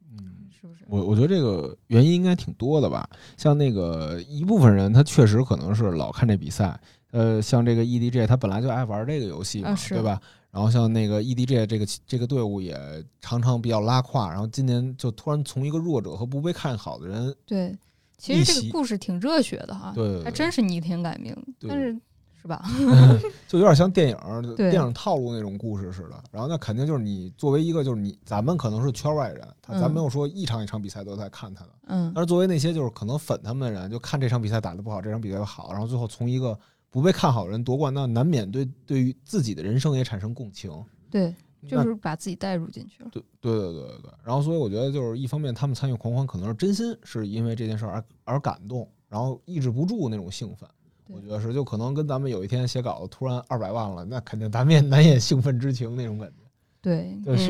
[0.10, 0.86] 嗯，是不是？
[0.88, 3.10] 我我觉得这个原因应该挺多的吧。
[3.36, 6.80] 像那个一部分人，他确实可能是老看这比赛。
[7.12, 10.18] 呃，像这个 EDG，他本来就爱玩这个游戏嘛，啊是对吧？
[10.50, 12.74] 然后像那个 EDG 这个这个队伍也
[13.20, 17.78] 常常比较拉胯，然后今年就突然从一个弱者和不被看好的人，对，
[18.22, 21.36] 其实这个故事挺热血的哈，对对对还真是逆天改命，
[21.68, 22.00] 但是
[22.40, 22.64] 是吧？
[23.48, 26.24] 就有点像电影电影套路那种故事似的。
[26.32, 36.58] 然后那肯定就是你作为一个就是你咱们可能是圈外人，他咱嗯没有说一场一场比赛都在看他的，嗯但是作为那些就是可能粉他们的人，就看这场比赛打得不好，这场比赛好，然后最后从一个
[36.90, 40.72] 不被看好的人夺冠，那难免对对于自己的人生也产生共情。
[41.10, 41.36] 对，
[41.68, 43.10] 就是把自己带入进去了。
[43.12, 44.12] 对对对对对对。
[44.24, 50.68] 然后所以我觉得就是一方面他们参与狂欢可能是真心是因为这件事儿而而感动，然后抑制不住那种兴奋。
[51.08, 56.36] 我觉得是，就可能跟咱们有一天写稿子突然二百万了，那肯定咱们也 难掩兴奋之情那种感觉。
[56.82, 57.50] 对，对，是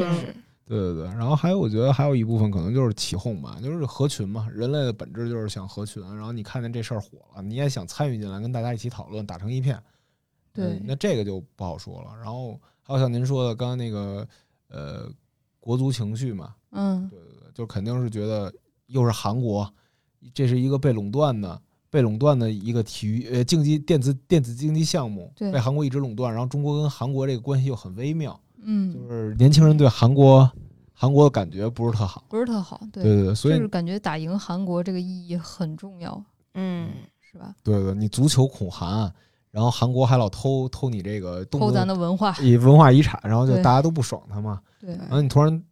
[0.66, 1.04] 对对对。
[1.04, 4.50] 然后还有，我觉得还有一部分可能就是起哄吧，就是合群嘛。
[4.52, 6.02] 人类的本质就是想合群。
[6.16, 9.80] 然后你看见这事儿火了，你也想参与进来，跟大家一起讨论，打成一片。
[10.54, 12.18] 对嗯那这个就不好说了。
[12.18, 12.60] 然后
[12.92, 14.28] 还有像您说的，刚刚那个
[14.68, 15.10] 呃，
[15.60, 18.54] 国足情绪嘛，嗯，对对对，就肯定是觉得
[18.88, 19.72] 又是韩国，
[20.34, 21.62] 这是一个被垄断的。
[21.90, 30.50] 被垄断的一个体育呃竞技电子电子竞技项目，对被韩国一直垄断，然后中国跟韩国这个关系又很微妙，嗯，就是年轻人对韩国
[30.94, 32.24] 韩国的感觉不是特好。
[32.30, 36.24] 不是特好，对对对，所以就是感觉打赢韩国这个意义很重要，
[36.54, 37.54] 嗯，是吧？
[37.62, 39.14] 对对，你足球恐韩，
[39.52, 44.62] 然后韩国还老偷偷你这个动偷咱的的文化，以文化遗产，然后就大家都不爽他嘛。
[44.80, 45.64] 对然后你突然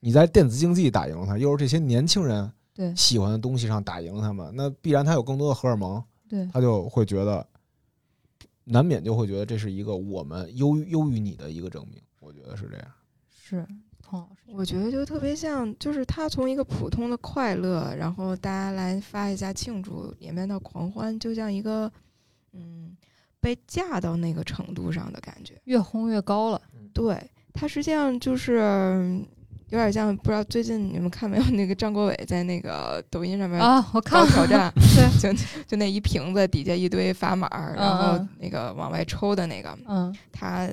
[0.00, 7.46] 你在电子竞技打赢了他，又是这些年轻人对喜欢的东西上打赢了他们，那必然他有更多的荷尔蒙，对他就会觉得
[8.64, 12.00] 难免就会觉得这是一个我们优于优于你的一个证明。
[12.20, 12.86] 我觉得是这样。
[13.30, 13.66] 是
[14.02, 21.90] 童老师，我觉得就特别像，就是他从一个普通的快乐，然后大家来发一下庆祝，演变到狂欢，就像一个
[22.52, 22.96] 嗯
[23.40, 25.54] 被架到那个程度上的感觉。
[25.64, 26.60] 越轰越高了，
[26.92, 27.16] 对，
[27.52, 29.26] 它实际上就是嗯
[29.70, 31.44] 有点像，不知道最近你们看没有？
[31.50, 33.86] 那个张国伟在那个抖音上面啊！
[33.92, 37.46] 我看了，挑战，对， 就就那一瓶子底下一堆砝码，
[37.76, 40.68] 然后嗯那个往外抽的那个，嗯，他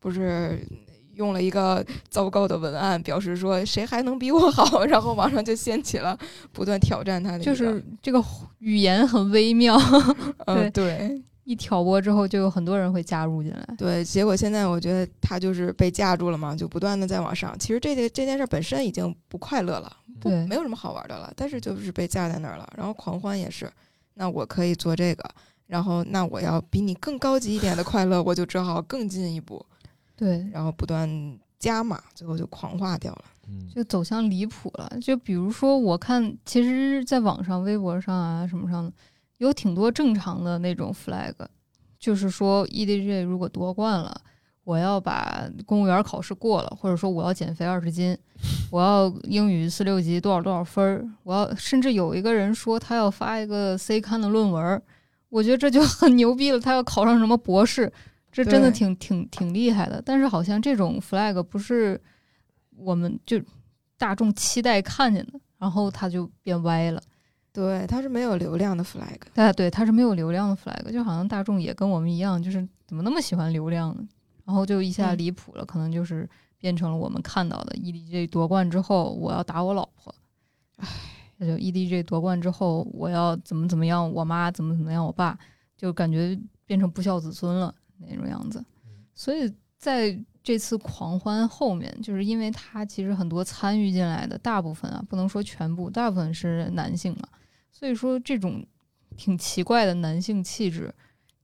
[0.00, 0.66] 不是
[1.14, 6.18] 用了一个糟糕的文案，表示说谁还能比我好，然后网上就掀起了
[6.50, 8.20] 不断挑战他的，就是这个
[8.58, 9.78] 语言很微妙，
[10.46, 13.74] 嗯对一挑拨之后，就有很多人会加入进来。
[13.76, 17.58] 对，结果现在我觉得他就是被架住了嘛，就不断的在往上。
[17.58, 22.72] 其实这件这件事本身已经不快乐了，不对没有什么好玩的了，但是就是被架在那儿了。
[22.76, 23.68] 然后狂欢也是，
[24.14, 25.28] 那我可以做这个，
[25.66, 29.66] 然后那我要比你更高级一点的快乐，我就只好更进一步，
[30.14, 31.08] 对，然后不断
[31.58, 33.24] 加码，最后就狂化掉了。
[33.48, 34.88] 嗯，就走向离谱了。
[35.02, 38.92] 就比如说，我看其实，在网上、微博上啊什么上的，
[39.40, 41.34] 有挺多正常的那种 flag，
[41.98, 44.20] 就是说 EDG 如果夺冠了，
[44.64, 48.16] 我要把公务员考试过了，或者说我要减肥二十斤，
[48.70, 54.82] 我要英语四六级多少多少分儿，我要甚至有一个人说他要发一个 C 刊的论文，
[55.30, 57.90] 我觉得这就很牛逼了，他要考上什么博士，
[58.30, 60.02] 这真的挺挺挺厉害的。
[60.04, 61.98] 但是好像这种 flag 不是
[62.76, 63.40] 我们就
[63.96, 67.02] 大众期待看见的，然后他就变歪了。
[67.52, 69.18] 对，它是没有流量的 flag。
[69.34, 74.06] 哎，对，它是没有流量的 flag，就好像大众也跟我们一样，就是怎么那么喜欢流量呢？
[74.44, 80.14] 然后就一下嗯离谱了，可能就是变成了我们看到的 EDG 夺冠之后，我要打我老婆，
[80.76, 80.88] 唉，
[81.36, 85.38] 那就 EDG 夺冠之后，我要怎么怎么样，我妈怎么怎么样，我爸
[85.76, 88.64] 就感觉变成不孝子孙了那种样子。
[89.14, 97.28] 所以在这次狂欢后面，就是因为他其实很多参与进来的大部分啊，不能说全部，大部分是男性嘛，
[97.70, 98.66] 所以说这种
[99.16, 100.94] 挺奇怪的男性气质，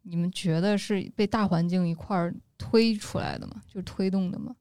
[0.02, 3.62] 你们觉得是被大环境一块儿推出来的吗？
[3.68, 4.54] 就推动的吗？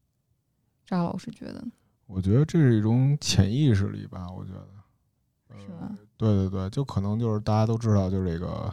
[0.86, 1.72] 扎老师觉得呢？
[2.06, 4.68] 我觉得这是一种潜意识里吧，我觉得。
[5.48, 5.96] 呃是吧？
[6.16, 8.72] 对对对，就可能就是大家都知道，就是这个，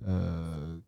[0.00, 0.80] 呃，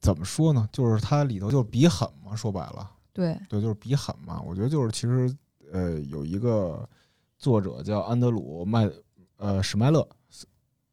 [0.00, 0.68] 怎么说呢？
[0.72, 4.40] 就是它里头就是比狠嘛，说白了，对，对，就是比狠嘛。
[4.40, 5.32] 我觉得就是其实
[5.72, 6.88] 呃，有一个
[7.38, 8.90] 作者叫安德鲁麦
[9.38, 10.06] 呃史麦勒，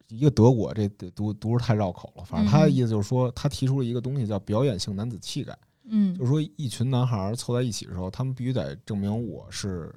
[0.08, 2.24] 一个德国，这得读读着太绕口了。
[2.24, 5.56] 反正他的嗯意思就是说，他提出了一个东西叫表演性男子气概。
[5.88, 9.94] 嗯就是说，一群男孩凑在一起的时候，他们必须得证明我是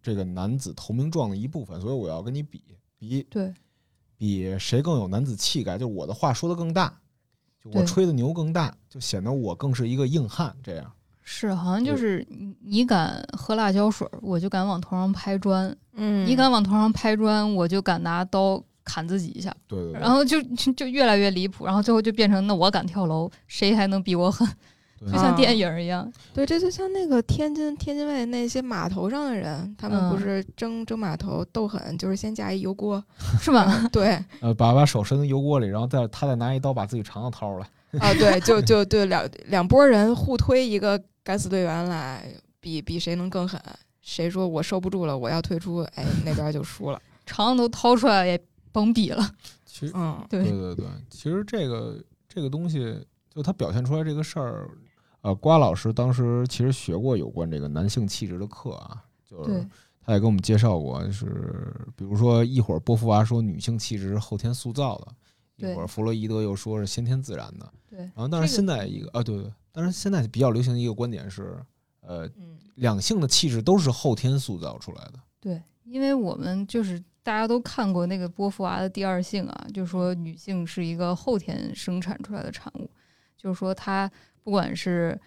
[0.00, 2.62] 这个男子投名状的一部分，所以我要跟你比
[2.96, 3.52] 比对，
[4.16, 6.96] 比谁更有男子气概，就是我的话说的更大，
[7.60, 10.56] 就我吹的牛更大，就显得我更是一个硬汉。
[10.62, 10.92] 这样，
[11.28, 19.52] 是，好像就是你你敢喝辣椒水儿，我就敢往头上拍砖；嗯，你敢往头上拍砖，我就敢拿刀砍自己一下。
[19.66, 24.48] 对对对，然后就就就越来越离谱，然后最后就变成那我敢跳楼，谁还能比我狠？
[25.00, 26.10] 就像电影儿一样。
[26.32, 33.04] 对，这就像那个天津天津卫那些码头上的人，他们不嗯是争争码头斗狠，就是先架一油锅，
[33.38, 33.86] 是吧？
[33.92, 37.66] 对呃，把把手伸到油锅里，然后再他再拿一刀把自己肠子掏出来。
[38.00, 42.28] 啊，对，就就对两两拨人互推一个敢死队员来，
[42.60, 43.60] 比比谁能更狠，
[44.02, 47.00] 谁说我受不住了，我要退出，哎，那边就输了。
[47.24, 49.28] 肠子都掏出来也甭比了。
[49.64, 54.68] 其实，嗯，对对，对对，其实这个这个东西，就他表现出来这个事儿，
[55.22, 59.66] 呃，瓜老师当时其实学过有关这个男性气质的课啊，就是，
[60.00, 65.08] 他也给我们介绍过，就是比如说一会儿波伏娃说女性气质是后天塑造的，
[65.56, 71.58] 一对会儿弗洛伊德又说是先天自然的，对，然后但是现在一个啊，对对，但是现在比较流行的一个观点是，
[72.00, 75.14] 呃，嗯两性的气质都是后天塑造出来的。
[75.40, 82.90] 对，因为我们就是大家都看过那个波伏娃的《第二性》啊，就说女性是一个后天生产出来的产物，
[83.36, 84.10] 就是说她
[84.44, 85.18] 不管是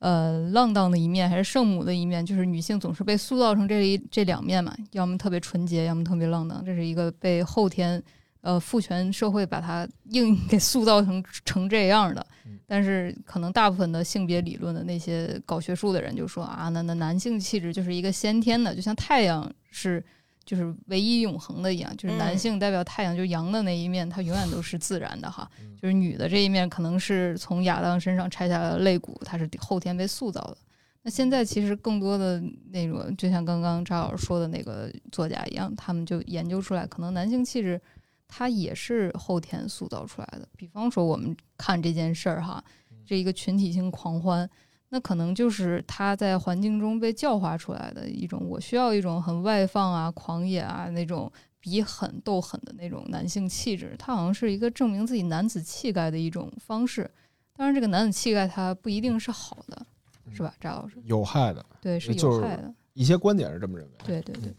[0.00, 8.02] 呃浪荡的一面还是圣母的一面，就是女性总是被塑造成这一这两面嘛，要么特别纯洁，要么特别浪荡，这是一个被后天
[8.46, 12.58] 呃父权社会把它硬给塑造成成这样的嗯。
[12.64, 20.02] 但是可能大部分的性别理论的那些搞学术的人就说啊，那那男性气质就是一个先天的，就像太阳是
[20.44, 25.50] 就是唯一永恒的一样，就是男嗯性代表太阳，就是阳的那一面，它永远都是自然的哈。
[25.60, 30.56] 嗯就是女的这一面可能是从亚当身上拆下来的肋骨，它是后天被塑造的。
[31.02, 37.80] 那现在其实更多的那种，就像刚刚张老师说的那个作家一样，他们就研究出来，可能男性气质
[38.28, 40.48] 它也是后天塑造出来的。
[40.56, 42.62] 比方说，我们看这件事儿哈，
[43.04, 44.48] 这一个群体性狂欢，
[44.88, 57.10] 那可能就是他在环境中被教化出来的一种，我需要一种很外放啊、狂野啊那种比狠斗狠的那种男性气质，他好像是一个证明自己男子气概的一种方式。
[57.54, 59.86] 当然，这个男子气概它不一定是好的，
[60.30, 61.00] 是吧，赵老师？
[61.04, 62.74] 有害的对，是有害的。
[62.92, 63.94] 一些观点是这么认为。
[64.04, 64.54] 对对对，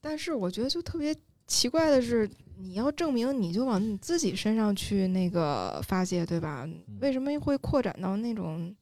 [0.00, 1.14] 但是我觉得就特别
[1.50, 6.64] 奇怪的是，你要证明你就往你自己身上去那个发泄，对吧？
[7.00, 8.72] 为什么会扩展到那种，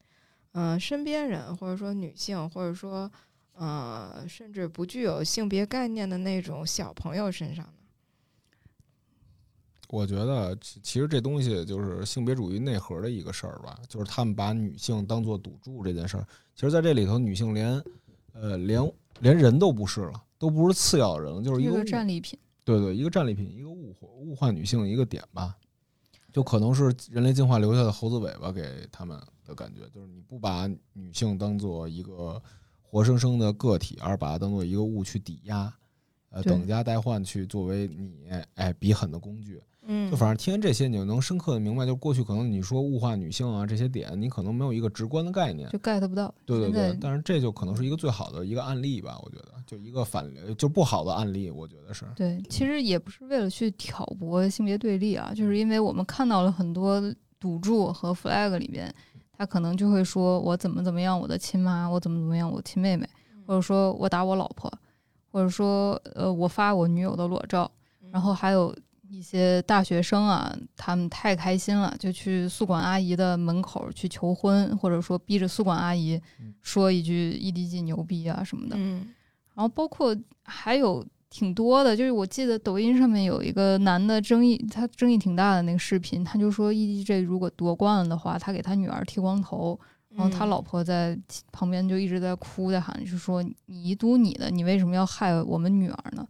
[0.53, 3.11] 呃，身边人或者说女性，或者说，
[3.55, 7.73] 呃，甚至不具有性别概念的那种小朋友身上呢？
[9.89, 16.27] 我觉得其其实这东西就是性别主义内核的一个事儿吧，就是他们把女性当做赌注这件事儿。
[16.55, 17.83] 其实在这里头，女性连
[18.35, 22.39] 呃连连人都不是了，都不是次要的人了，就是一这个战利品。
[22.69, 25.57] 对对，一个战利品，一个物化物化女性的一个点吧，
[26.31, 32.43] 就可能是人类进化留下的猴子尾巴给他们的感觉，就是你不把女性当做一个
[32.83, 35.73] 活生生的个体，而把它当做一个物去抵押，
[36.29, 39.59] 呃，等价代换去作为你哎比狠的工具。
[39.91, 45.69] 嗯就反正听完这些，你就能深刻的明白，就过去可能你说物化女性啊这些点，你可能没有一个直观的概念。
[45.71, 46.33] 就 get 不到。
[46.45, 52.05] 对对对，但是这就可能是一个最好的一个案例吧，我觉得，就一个反就不好的案例，我觉得是。
[52.15, 57.03] 对，其实也不是为了去挑拨性别对立啊，就是因为我们看到了很多
[57.41, 58.95] 赌注和 flag 里边，
[59.33, 63.09] 他可能就会说我怎么怎么样我的亲妈，我怎么怎么样我亲妹妹，
[63.47, 64.71] 或者说我打我老婆，
[65.33, 67.71] 或者说呃我发我女友的裸照，
[68.11, 68.75] 然后还有
[69.11, 78.77] 一些大学生啊，他们太开心了，就去宿管阿姨的门口去求婚，或者说逼着宿管阿姨嗯说一句 EDG 牛逼啊什么的。
[78.79, 79.09] 嗯
[79.55, 89.79] 然后包括还有挺多的，就是我记得抖音上面有一个男的争议，他争议挺大的那个视频，他就说 EDG 如果夺冠了的话，他给他女儿剃光头，
[90.11, 91.19] 然后他嗯老婆在
[91.51, 96.25] 旁边就一直在哭，在喊，就说你一赌你的，你为什么要害我们女儿呢？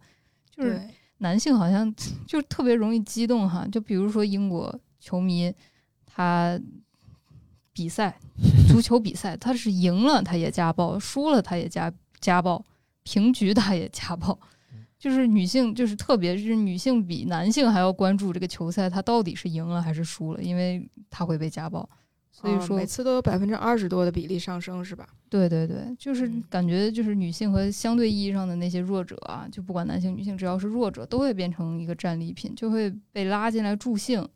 [0.49, 0.89] 就是对
[1.19, 1.93] 男性好像
[2.27, 5.53] 就特别容易激动哈，就比如说英国球迷，
[6.05, 6.59] 他
[7.71, 8.19] 比赛
[8.67, 12.63] 足球比赛，他是赢了他也家暴，输了他也家家暴，
[13.03, 14.37] 平局他也家暴。
[14.97, 21.89] 就是女性，就是特别是女性比男性还要关注这个球赛，他到底是赢了还是输了，因为他会被家暴。
[22.39, 25.07] 所以说，哦每次都有百分之二十多的比例上升，是吧？
[25.29, 34.27] 对对对，就是嗯感觉就是女性和相对意义上的那些弱者啊，就不管男性女性，只要是弱者，都会变成一个战利品，就会被拉进来助兴。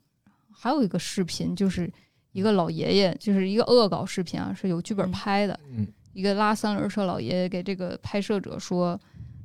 [0.52, 1.92] 还有一个视频，就是
[2.32, 9.00] 一个老爷爷，就是一个恶搞视频啊，是有剧本嗯拍的，嗯一个拉三轮车老爷爷给这个拍摄者说。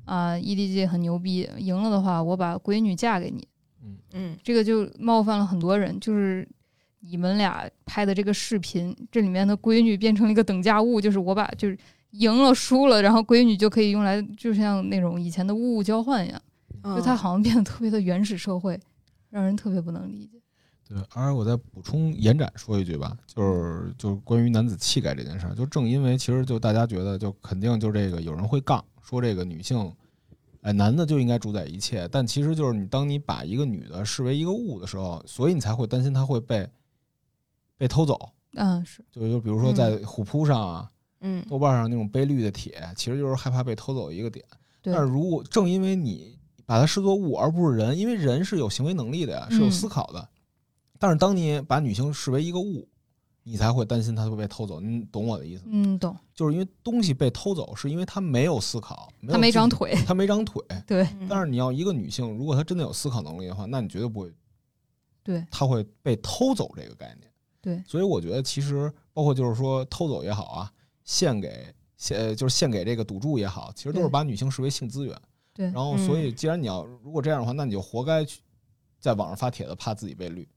[0.04, 3.46] 啊，EDG 很牛逼，赢了的话，我把闺女嫁给你。
[4.14, 6.48] 嗯，这个就冒犯了很多人，就是
[7.00, 11.78] 你们俩拍的这个视频，这里面的闺女变成了一个等价物，就是我把就是
[12.10, 16.42] 赢了输了，然后闺女就可以用来，就像那种以前的物物交换一样，
[16.96, 18.78] 就它好像变得特别的原始社会，
[19.30, 20.38] 让人特别不能理解。
[20.88, 29.92] 对，而我再补充延展说一句吧，就是就是关于男子气概这件事儿，就正因为其实就大家觉得就肯定就这个有人会杠说这个女性。
[30.62, 36.68] 哎，男的就应该主宰一切，但其实就是你，当你把一个女的视为一个物的时候，所以你才会担心她会被
[37.78, 38.30] 被偷走。
[38.54, 44.44] 嗯，是，就就比如说在虎扑上啊，嗯，豆瓣上那种被绿的帖，其实就是害怕被偷走一个点。
[44.82, 50.28] 但是如果正因为你把它视作物而不是人，因为人是有行为能力的呀，是有思考的。
[50.98, 52.88] 但是当你把女性视为一个物，
[53.42, 55.70] 你才会担心她会被偷走，你懂我的意思吗？
[55.72, 56.16] 嗯，懂。
[56.34, 60.62] 就是因为东西被偷走，是因为她没有思考，她没长腿，她没长腿。
[60.86, 61.06] 对。
[61.28, 64.32] 但是你要一个女性，如果她真的有思考能力的话，那你绝对不会，
[65.22, 67.27] 对，她会被偷走这个概念。
[67.60, 67.82] 对。
[67.86, 70.72] 所以我觉得，其实包括就是说偷走也好啊，
[71.04, 75.16] 献给献就是献给这个赌注也好，其实都是把女性视为性资源。
[75.52, 75.66] 对。
[75.66, 78.40] 然后，所以既然你要如果这样的话，那你就活该去
[78.98, 80.48] 在网上发帖子，怕自己被绿。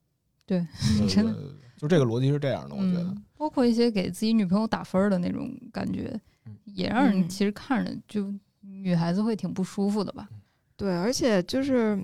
[0.45, 0.65] 对，
[1.09, 1.35] 真的。
[1.77, 6.19] 就这个逻辑是这样的，我觉得，包括一些给自己女朋友打分的那种感觉，
[6.65, 10.29] 也让人其实看着就女孩子会挺不舒服的吧？
[10.77, 11.99] 对，而且就是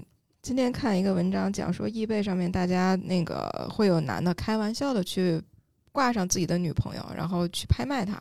[0.48, 5.42] 今天看一个文章讲说，易贝上面大家那个会有男的开玩笑的去
[5.92, 8.18] 挂上自己的女朋友，然后去拍卖她，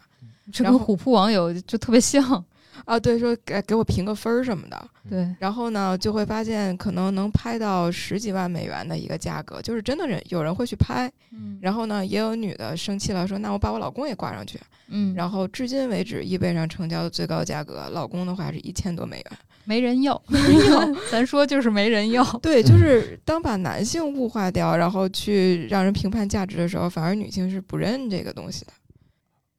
[0.53, 2.45] 这跟虎扑网友就特别像。
[2.85, 28.73] 啊，对，说给给我评个分儿什么的，对，然后呢，就会发现可能能拍到十几万美元的一个价格，就是真的人有人会去拍，嗯，然后呢，也有女的生气了，说那我把我老公也挂上去，嗯，然后至今为止，易贝上成交的最高价格，老公的话是一千多美元，没人要，没人要， 咱说就是没人要，对，就是当把男性物化掉，然后去让人评判价值的时候，反而女性是不认这个东西的，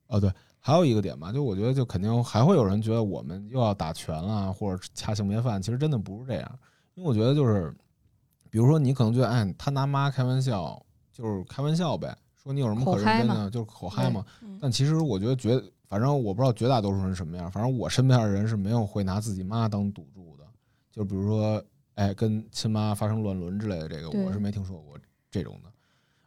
[0.07, 0.31] 哦，对。
[0.67, 5.61] 还有一个点吧，就我觉得，就肯定还会有人觉得我们又要打拳了，或者掐性别犯。
[5.61, 6.59] 其实真的不是这样，
[6.95, 7.73] 因为我觉得就是，
[8.49, 14.25] 比如说你可能觉得，哎，他拿妈开玩笑，就是开玩笑呗，说你有什么可认真的，就是口嗨嘛。
[14.59, 15.57] 但其实我觉得，绝
[15.87, 20.43] 反正我不知道绝大多数人什么样，反正我身边的人是没有会拿自己妈当赌注的。
[20.91, 21.63] 就比如说，
[21.93, 24.99] 哎，跟亲妈发生乱伦之类的，这个我是没听说过
[25.31, 25.71] 这种的，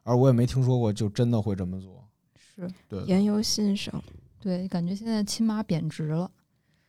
[0.02, 2.02] 而我也没听说过就真的会这么做。
[2.38, 4.02] 是对，言由心生。
[4.40, 6.30] 对，感觉现在亲妈贬值了，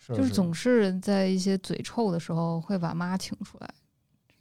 [0.07, 3.69] 就是总是在一些嘴臭的时候会把妈请出来。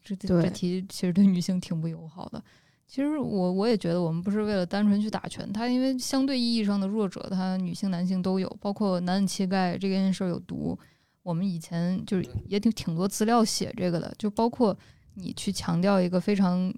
[0.03, 2.43] 这这题其实对女性挺不友好的。
[2.87, 10.77] 其实我我也觉得，我们不是为了单纯去打拳，他因为相对意义上的弱者，他女性、男性都有，包括男子气概这件事儿有毒。
[11.23, 14.77] 我们以前就是也挺挺多资料写这个的，就包括
[15.15, 16.73] 你去强调一个非常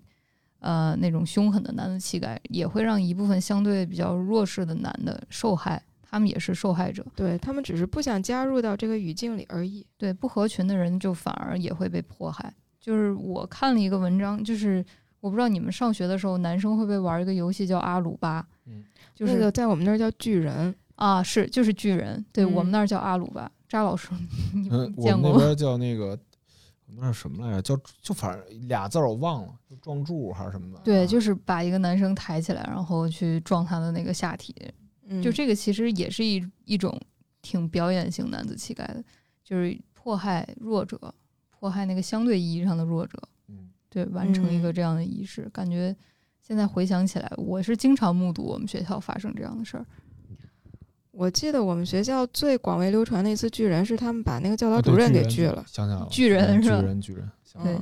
[0.59, 5.83] 呃那种凶狠的男子气概，也会让一部分相对比较弱势的男的受害。
[6.13, 9.87] 他们也是受害者，对他们只是不想加入到这个语境里而已。
[9.97, 12.53] 对不合群的人，就反而也会被迫害。
[12.79, 14.85] 就是我看了一个文章，就是
[15.21, 18.47] 我不知道你们上学的时候，男生会不会玩一个游戏叫阿鲁巴？
[18.67, 18.85] 嗯，
[19.15, 22.23] 就是那个在我们那儿叫巨人啊，是就是巨人。
[22.31, 23.51] 对我们那儿叫阿鲁巴。
[23.67, 24.11] 扎老师，
[24.53, 24.69] 你
[25.03, 25.31] 见过？
[25.31, 26.09] 我们那边叫那个，
[26.89, 27.63] 我们那什么来着？
[27.63, 30.81] 叫就反正俩字儿我忘了，就撞柱还是什么的。
[30.85, 34.55] 对，就是把一个男生抬起来，然后去撞他的那个下体。
[35.23, 36.99] 就这个其实也是一一种
[37.43, 39.03] 挺表演型男子气概的，
[39.43, 40.99] 就是迫害弱者，
[41.51, 45.49] 迫害那个相对意义上的弱者，嗯，对，完成一个这样的仪式。
[45.53, 45.95] 感觉
[46.41, 49.85] 现在回想起来，我是经常目睹我们学校发生这样的事儿。
[51.11, 56.81] 我记得我们学校最广为流传的一次巨人，是他们把那个教导主任给拒了，想起来了，巨人是吧？
[56.81, 57.31] 巨人，巨人，
[57.63, 57.79] 对。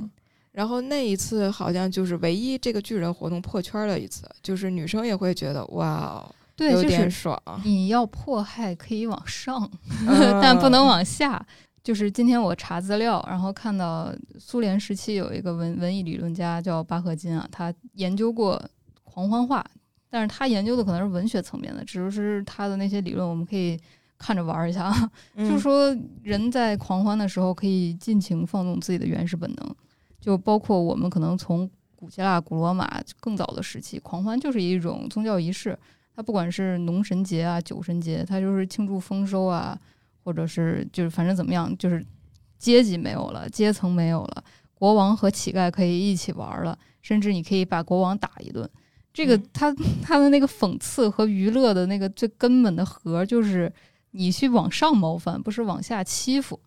[0.52, 6.26] 然后那一次好像就是唯一这个巨人活动破圈的一次，就是女生也会觉得哇。
[6.60, 7.40] 对，就是爽。
[7.64, 9.70] 你要迫害可以往上，
[10.42, 11.44] 但不能往下。
[11.82, 18.62] 就是今天我查资料，然后看到苏联时期有一个文文艺理论家叫巴赫金啊，他研究过
[19.02, 19.64] 狂欢化，
[20.10, 23.80] 但是他研究的可能是文学层面的，只是他的那些理论我们可以
[24.18, 25.10] 看着玩一下啊。
[25.38, 29.74] 就是说，人在狂欢的时候可以尽情放纵自己的原始本能，
[30.20, 35.76] 就包括我们可能从古希腊、古罗马更早的时期，狂欢就是一种宗教仪式。
[36.14, 39.78] 它不管是农神节啊、酒神节，它就是庆祝丰收啊，
[40.22, 42.04] 或者是就是反正怎么样，就是
[42.58, 44.44] 阶级没有了，阶层没有了，
[44.74, 48.68] 国王和乞丐可以一起玩了，甚至你可以把国王打一顿。
[49.12, 53.72] 这个他他的那个讽刺和娱乐的那个最根本的核，就是
[54.12, 56.58] 你去往上冒犯，不是往下欺负。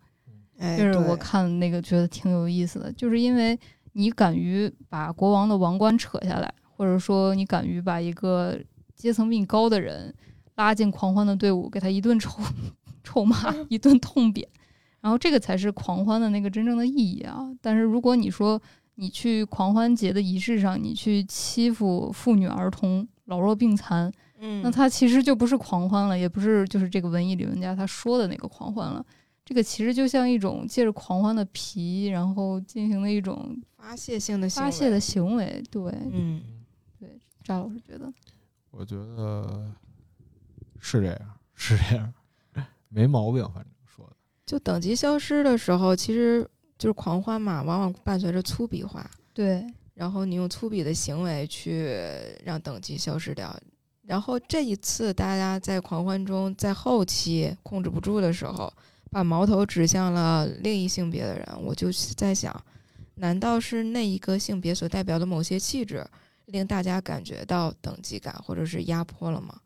[0.58, 3.58] 哎，就是我看那个觉得挺有意思的，就是因为
[3.94, 8.60] 你敢于把国王的王冠扯下来，或者说你敢于把一个
[9.04, 10.16] 阶层比你高的人
[10.56, 12.42] 拉进狂欢的队伍，给他一顿臭
[13.04, 14.48] 臭骂，一顿痛扁，
[15.02, 17.54] 然后这个才是狂欢的那个真正的意义啊。
[17.62, 18.62] 但是如果你说
[18.96, 29.06] 你去狂欢节的仪式上，你去欺负妇女儿童、老弱病残，嗯，那他其实就不是狂欢了，也不是就是这个文艺理论家他说的那个狂欢了。
[29.44, 35.62] 这个其实就像一种借着狂欢的皮，然后进行的一种发泄性的行发泄的为，行为。
[35.70, 36.42] 对，嗯，
[37.44, 38.10] 扎老师觉得，
[38.76, 39.72] 我觉得
[40.80, 41.20] 是这样，
[41.54, 42.12] 是这样，
[42.90, 44.14] 没毛病，反正说的。
[44.48, 46.42] 就等级消失的时候，其实
[46.78, 49.64] 就是狂欢嘛，往往伴随着粗鄙化，对，
[49.94, 51.96] 然后你用粗鄙的行为去
[52.44, 53.56] 让等级消失掉。
[54.02, 58.74] 然后这一次，大家在狂欢中，在后期控制不住的时候，
[59.12, 62.54] 把矛头指向了另一性别的人，我就在想，
[63.16, 66.06] 难道是那一个性别所代表的某些气质，
[66.46, 69.60] 令大家感觉到等级感或者是压迫了吗？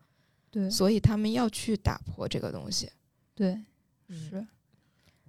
[0.50, 2.90] 对，所以他们要去打破这个东西。
[3.36, 3.60] 对，
[4.10, 4.46] 是，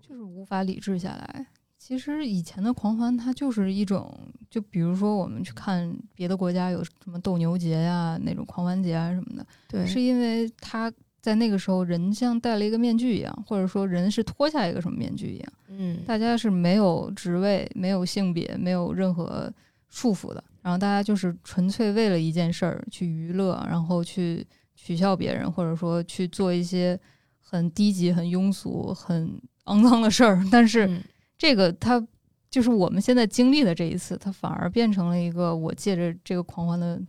[0.01, 1.47] 就是无法理智下来。
[1.79, 4.13] 其实以前的狂欢，它就是一种，
[4.51, 10.93] 就比如说我们去看别的国家有什么斗牛节呀、那种狂欢节啊什么的，对，是因为他
[11.23, 19.51] 在那个时候人像戴了一个面具一样，或者说人是脱下一个什么面具一样，嗯，大家是没有职位、没有性别、没有任何
[19.89, 26.99] 束缚的，然后大家就是纯粹为了一件事儿去娱乐，然后去取笑别人，或者说去做一些
[27.41, 30.45] 很低级、很庸俗、很肮脏的事儿。
[30.51, 31.03] 但是嗯
[31.37, 32.05] 这个它
[32.51, 37.01] 就是我们现在经历的这一次，它反而变成了一个我借着这个狂欢的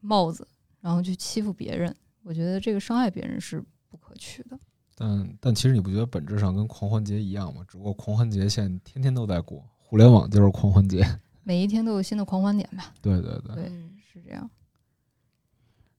[0.00, 0.46] 帽子，
[0.80, 1.94] 然后去欺负别人。
[2.22, 4.58] 我觉得这个伤害别人是不可取的。
[4.94, 7.62] 但但其实你不觉得本质上跟狂欢节一样吗？
[7.66, 11.04] 只不过狂欢节现在天天都在过，互联网就是狂欢节。
[11.44, 12.92] 每一天都有新的狂欢点吧？
[13.00, 13.64] 对对对。
[14.12, 14.50] 是这样。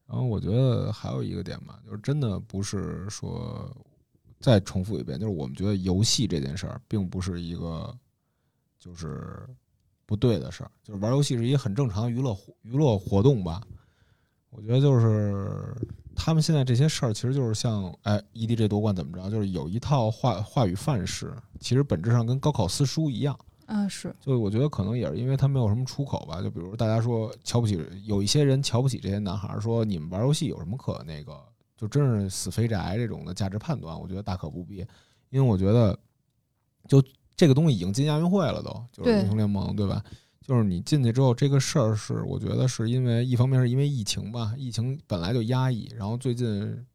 [0.06, 3.76] 然后我觉得还有一个点吧，就是真的不是说
[4.40, 7.92] 再重复一遍，就是我们觉得游戏这件事儿并不是一个
[8.78, 9.48] 就是
[10.06, 13.62] 不对的事儿，就是玩游戏是一个很正常的娱乐活娱乐活动吧。
[14.52, 15.76] 我觉得就是
[16.16, 23.36] 他们现在这些事儿，其实就是像哎 EDG 夺冠怎么着，就是有一套话话语范式，其实本质上跟高考私书一样。
[23.66, 26.42] 啊，是就我觉得可能也是因为他没有什么出口吧。
[26.42, 31.38] 就比如大家说瞧不起，有一些人瞧不起这些男孩儿，说你们玩游戏有什么可那个，
[31.78, 34.86] 就真是死肥宅这种的价值判断，我觉得大可不必。
[35.30, 35.98] 因为我觉得，
[36.88, 37.04] 就
[37.36, 40.04] 这个东西已经进亚运会了都，就是英雄联盟，对吧？
[40.42, 46.86] 就是你进去之后，这个事儿是我觉得是因为一方面是因为疫情吧，疫情本来就压抑，然后最近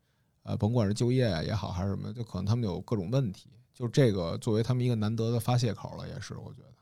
[0.43, 3.49] 呃，甭管是就业也好还是什么，就可能他们有各种问题。
[3.79, 6.75] 就这个作为他们一个难得的发泄口了，也是我觉得。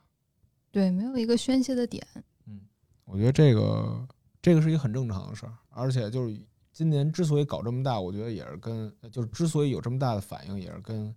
[0.71, 2.03] 对，没有一个宣泄的点。
[2.47, 2.63] 嗯
[3.05, 4.09] 我觉得这个
[4.41, 6.35] 这个是一个很正常的事儿，而且就是
[6.73, 11.15] 今年之所以搞这么大，我觉得也是跟就是之所以有这么大的反应，也是跟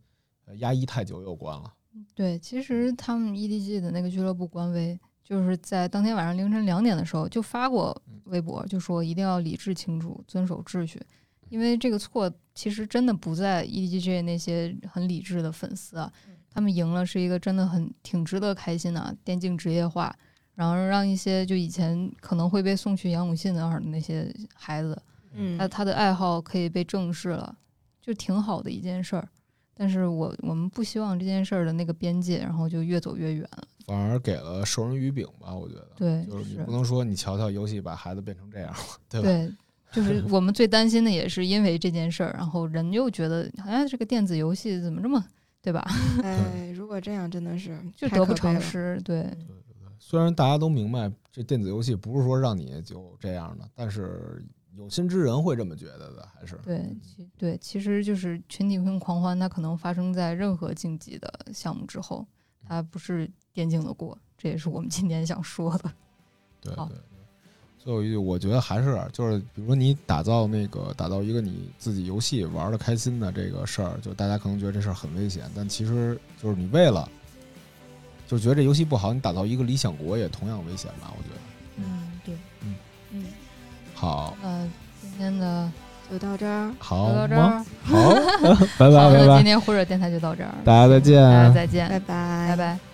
[0.48, 1.74] 呃压抑太久有关了。
[2.14, 11.02] 对，其实他们 EDG 的那个俱乐部官微，就是在当天晚上凌晨两点的时候就发过微博，就说一定要理智清楚，遵守秩序。
[11.50, 16.12] 因为这个错其实真的不在 EDG 那些很理智的粉丝啊，
[16.52, 20.16] 他们赢了是一个真的很挺值得开心的啊电竞职业化，
[20.56, 25.02] 然后让一些就以前可能会被送去养母信那儿的那些孩子，
[25.34, 27.56] 嗯，他他的爱好可以被正视了，
[28.02, 29.28] 就挺好的一件事儿。
[29.74, 33.68] 但是我我们不希望这件事儿的那个边界，然后就越走越远了。
[33.88, 35.88] 反而给了授人以柄吧，我觉得。
[35.96, 38.78] 对，就是你不能说你瞧瞧游戏把孩子变成这样了，
[39.08, 39.28] 对吧？
[39.28, 39.52] 对，
[39.94, 45.24] 就是我们最担心的也是因为这件事儿，然后人又觉得，哎，这个电子游戏怎么这么，
[45.62, 45.84] 对吧？
[46.24, 48.34] 哎，如果这样真的是就得不。
[48.34, 49.02] 偿失。
[49.04, 49.28] 对，
[49.98, 54.46] 虽然大家都明白这电子游戏不是说让你就这样的，但是
[54.78, 62.26] 有心之人会这么觉得的，还是对，其对，其实就是群体性狂欢，它可能发生在任何竞技的项目之后，
[62.64, 65.92] 它不是电竞的过，这也是我们今天想说的。
[66.62, 66.74] 对。
[67.82, 77.08] 最后一句，我觉得还是就是，比如说你打造那个打造一个你自己游戏玩的开心的这个事儿，就大家可能觉得这事儿很危险，但其实就是你为了
[78.28, 81.12] 就觉得这游戏不好，你打造一个理想国也同样危险吧？
[81.18, 81.40] 我觉得。
[81.78, 82.76] 嗯，对，嗯
[83.12, 83.26] 嗯，
[83.96, 84.68] 好，那
[85.02, 85.72] 今天的
[86.12, 86.72] 就到这儿。
[86.78, 87.36] 好到这？
[87.40, 87.64] 儿。
[87.84, 88.14] 好，
[88.78, 92.89] 拜拜，拜拜今，天火热电台就到这儿，大家再见，大家再见，拜拜，拜拜。